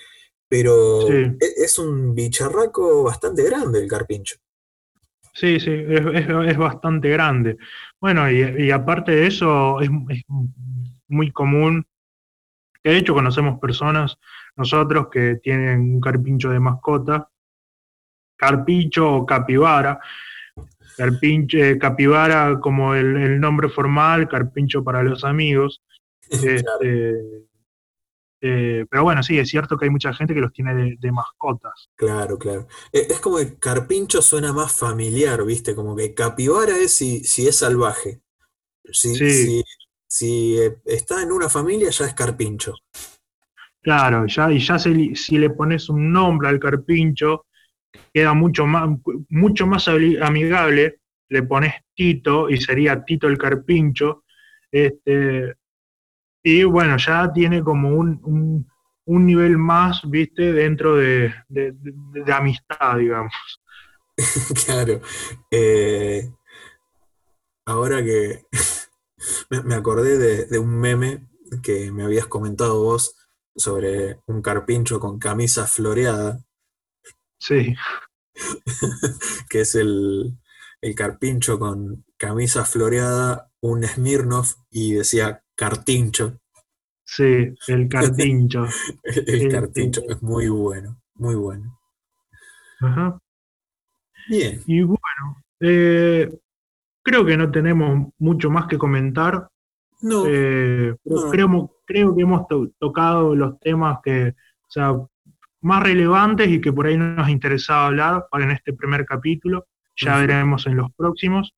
pero 0.49 1.07
Sí, 1.07 1.13
e- 1.39 1.53
es 1.65 1.79
un 1.79 2.15
bicharraco 2.15 3.03
bastante 3.03 3.43
grande 3.43 3.79
el 3.79 3.87
carpincho. 3.89 4.35
sí, 5.33 5.59
sí, 5.59 5.71
es, 5.71 6.01
es- 6.13 6.29
es 6.47 6.57
bastante 6.57 7.09
grande. 7.09 7.57
Bueno, 7.99 8.29
y, 8.29 8.65
y 8.65 8.71
aparte 8.71 9.11
de 9.11 9.27
eso, 9.27 9.79
es, 9.81 9.89
es 10.09 10.23
muy 11.07 11.31
común, 11.31 11.85
que 12.83 12.91
de 12.91 12.97
hecho 12.97 13.13
conocemos 13.13 13.59
personas, 13.59 14.17
nosotros 14.57 15.07
que 15.11 15.37
tienen 15.43 15.81
un 15.81 16.01
carpincho 16.01 16.49
de 16.51 16.59
mascota, 16.59 17.29
carpincho 18.37 19.03
o 19.15 19.25
capibara, 19.25 19.99
carpincho, 21.01 21.57
eh, 21.59 21.77
capibara 21.79 22.59
como 22.61 22.95
el, 22.95 23.15
el 23.17 23.39
nombre 23.39 23.69
formal, 23.69 24.27
carpincho 24.29 24.83
para 24.83 25.03
los 25.03 25.23
amigos. 25.23 25.81
Este, 26.41 27.15
eh, 28.41 28.85
pero 28.89 29.03
bueno, 29.03 29.21
sí, 29.23 29.37
es 29.37 29.49
cierto 29.49 29.77
que 29.77 29.85
hay 29.85 29.91
mucha 29.91 30.13
gente 30.13 30.33
que 30.33 30.41
los 30.41 30.53
tiene 30.53 30.73
de, 30.75 30.95
de 30.99 31.11
mascotas. 31.11 31.89
claro, 31.95 32.37
claro. 32.37 32.67
E- 32.91 33.07
Es 33.09 33.19
como 33.19 33.37
que 33.37 33.57
carpincho 33.59 34.21
suena 34.21 34.53
más 34.53 34.73
familiar, 34.75 35.43
¿viste? 35.45 35.75
Como 35.75 35.95
que 35.95 36.13
capibara 36.13 36.77
es 36.77 36.93
si, 36.93 37.23
si 37.23 37.47
es 37.47 37.57
salvaje. 37.57 38.21
Si, 38.91 39.17
Sí, 39.17 39.25
si, 39.29 39.63
si 40.07 40.57
eh, 40.59 40.77
está 40.85 41.23
en 41.23 41.31
una 41.33 41.49
familia 41.49 41.89
ya 41.91 42.05
es 42.07 42.15
carpincho. 42.15 42.75
claro, 43.81 44.25
ya, 44.27 44.51
y 44.51 44.59
ya 44.59 44.79
se- 44.79 45.15
si 45.15 45.37
le 45.37 45.49
pones 45.49 45.89
un 45.89 46.11
nombre 46.11 46.49
al 46.49 46.59
carpincho, 46.59 47.45
queda 48.13 48.33
mucho 48.33 48.65
más, 48.65 48.89
mucho 49.29 49.67
más 49.67 49.87
amigable, 49.87 50.99
le 51.29 51.43
pones 51.43 51.73
Tito 51.95 52.49
y 52.49 52.57
sería 52.57 53.03
Tito 53.03 53.27
el 53.27 53.37
carpincho, 53.37 54.23
este, 54.71 55.55
y 56.43 56.63
bueno, 56.63 56.97
ya 56.97 57.31
tiene 57.31 57.61
como 57.63 57.89
un, 57.89 58.67
un, 59.05 59.25
nivel 59.25 59.57
más, 59.57 60.01
viste, 60.09 60.53
dentro 60.53 60.95
de, 60.95 61.33
de, 61.49 62.33
amistad, 62.33 62.97
digamos. 62.97 63.33
Claro. 64.65 65.01
Eh, 65.49 66.29
ahora 67.65 68.03
que 68.03 68.45
me, 69.49 69.63
me 69.63 69.75
acordé 69.75 70.17
de, 70.17 70.45
de 70.45 70.59
un 70.59 70.79
meme 70.79 71.27
que 71.63 71.91
me 71.91 72.03
habías 72.03 72.27
comentado 72.27 72.83
vos 72.83 73.15
sobre 73.55 74.19
un 74.27 74.41
carpincho 74.41 74.99
con 74.99 75.19
camisa 75.19 75.67
floreada, 75.67 76.43
Sí, 77.47 77.75
que 79.49 79.61
es 79.61 79.75
el, 79.75 80.37
el 80.81 80.95
carpincho 80.95 81.59
con 81.59 82.05
camisa 82.17 82.65
floreada, 82.65 83.51
un 83.61 83.83
Smirnoff 83.85 84.55
y 84.69 84.93
decía 84.93 85.43
cartincho. 85.55 86.39
sí, 87.05 87.57
el 87.67 87.87
carpincho. 87.89 88.75
El 89.25 89.47
Este, 89.47 89.47
cartincho 89.47 90.01
es 90.09 90.21
muy 90.21 90.49
bueno, 90.49 91.01
muy 91.15 91.35
bueno. 91.35 91.79
ajá. 92.81 93.19
Bien, 94.25 94.65
Y 94.65 94.81
bueno, 94.83 95.43
eh, 95.59 96.29
creo 97.03 97.25
que 97.25 97.37
no 97.37 97.51
tenemos 97.51 98.09
mucho 98.19 98.49
más 98.51 98.67
que 98.67 98.77
comentar. 98.77 99.49
no, 100.01 100.21
Eh, 100.21 100.95
no, 101.05 101.21
creo, 101.29 101.71
creo 101.85 102.15
que 102.15 102.21
hemos 102.23 102.47
to- 102.47 102.71
tocado 102.79 103.35
los 103.35 103.59
temas 103.61 103.99
que, 104.03 104.29
o 104.29 104.71
sea, 104.71 104.93
más 105.61 105.83
relevantes 105.83 106.49
y 106.49 106.59
que 106.59 106.73
por 106.73 106.87
ahí 106.87 106.97
nos 106.97 107.29
interesaba 107.29 107.87
hablar 107.87 108.27
para 108.29 108.43
en 108.43 108.51
este 108.51 108.73
primer 108.73 109.05
capítulo. 109.05 109.67
Ya 109.95 110.17
veremos 110.17 110.65
en 110.67 110.77
los 110.77 110.91
próximos. 110.93 111.53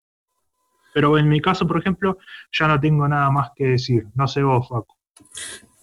Pero 0.93 1.17
en 1.17 1.27
mi 1.27 1.41
caso, 1.41 1.67
por 1.67 1.79
ejemplo, 1.79 2.17
ya 2.51 2.67
no 2.67 2.79
tengo 2.79 3.07
nada 3.07 3.31
más 3.31 3.49
que 3.55 3.65
decir. 3.65 4.05
No 4.15 4.27
sé 4.27 4.43
vos, 4.43 4.67
Facu. 4.67 4.95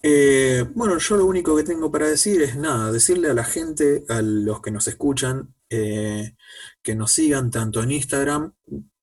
Eh, 0.03 0.65
bueno, 0.75 0.97
yo 0.99 1.17
lo 1.17 1.27
único 1.27 1.57
que 1.57 1.65
tengo 1.65 1.91
para 1.91 2.09
decir 2.09 2.41
es 2.43 2.57
nada, 2.57 2.91
decirle 2.91 3.29
a 3.29 3.35
la 3.35 3.45
gente, 3.45 4.05
a 4.09 4.23
los 4.23 4.63
que 4.63 4.71
nos 4.71 4.89
escuchan, 4.89 5.55
eh, 5.69 6.37
que 6.83 6.95
nos 6.95 7.13
sigan 7.13 7.51
tanto 7.51 7.83
en 7.83 7.91
Instagram, 7.91 8.55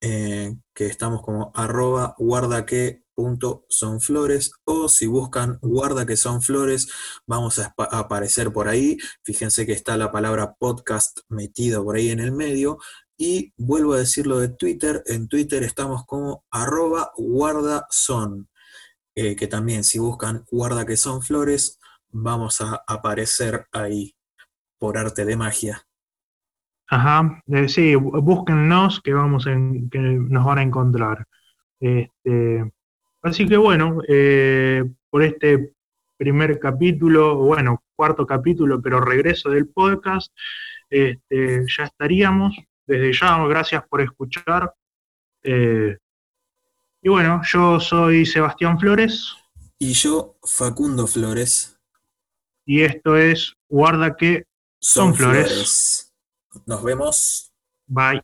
eh, 0.02 0.56
que 0.74 0.88
estamos 0.88 1.22
como 1.22 1.52
arroba 1.54 2.16
guardaque.sonflores, 3.18 4.52
o 4.66 4.88
si 4.88 5.08
buscan 5.08 5.58
guarda 5.62 6.06
que 6.06 6.18
son 6.18 6.42
flores, 6.42 6.88
vamos 7.26 7.60
a, 7.60 7.74
aparecer 7.92 8.52
por 8.52 8.68
ahí. 8.68 8.98
Fíjense 9.24 9.66
que 9.66 9.74
está 9.74 9.98
la 9.98 10.12
palabra 10.12 10.56
podcast 10.58 11.20
metido 11.30 11.84
por 11.84 11.96
ahí 11.96 12.10
en 12.10 12.20
el 12.20 12.32
medio. 12.32 12.78
Y 13.18 13.54
vuelvo 13.58 13.94
a 13.94 14.00
decirlo 14.00 14.40
de 14.40 14.50
Twitter, 14.50 15.04
en 15.08 15.28
Twitter 15.28 15.64
estamos 15.64 16.06
como 16.06 16.46
arroba 16.52 17.12
guardason 17.18 18.48
eh, 19.16 19.36
que 19.36 19.48
también 19.48 19.84
si 19.84 19.98
buscan 19.98 20.46
guarda 20.52 20.86
que 20.86 20.98
son 20.98 21.24
flores, 21.24 21.80
vamos 22.10 22.62
a 22.62 22.84
aparecer 22.88 23.66
ahí 23.72 24.16
por 24.78 25.00
arte 25.00 25.26
de 25.26 25.36
magia. 25.36 25.84
Ajá, 26.90 27.42
eh, 27.48 27.68
sí, 27.68 27.96
bú- 27.96 28.22
búsquennos 28.22 29.02
que 29.02 29.14
vamos 29.14 29.46
que 29.46 30.00
nos 30.00 30.46
van 30.46 30.60
a 30.60 30.62
encontrar. 30.62 31.26
Este, 31.80 32.72
así 33.22 33.48
que 33.48 33.58
bueno, 33.58 34.02
eh, 34.08 34.84
por 35.10 35.24
este 35.24 35.74
primer 36.18 36.60
capítulo, 36.60 37.36
bueno, 37.38 37.84
cuarto 37.96 38.26
capítulo, 38.26 38.82
pero 38.82 39.00
regreso 39.00 39.50
del 39.50 39.68
podcast, 39.68 40.32
este, 40.90 41.66
ya 41.68 41.84
estaríamos. 41.84 42.56
Desde 42.86 43.12
ya, 43.14 43.46
gracias 43.48 43.84
por 43.88 44.02
escuchar. 44.02 44.74
Eh, 45.44 45.98
y 47.02 47.10
bueno, 47.10 47.42
yo 47.44 47.80
soy 47.80 48.26
Sebastián 48.26 48.80
Flores. 48.80 49.36
Y 49.78 49.94
yo, 49.94 50.38
Facundo 50.44 51.06
Flores. 51.06 51.78
Y 52.66 52.82
esto 52.82 53.16
es 53.16 53.58
Guarda 53.70 54.16
que 54.16 54.46
son, 54.80 55.14
flores. 55.14 56.14
Nos 56.66 56.84
vemos. 56.84 57.52
Bye. 57.86 58.22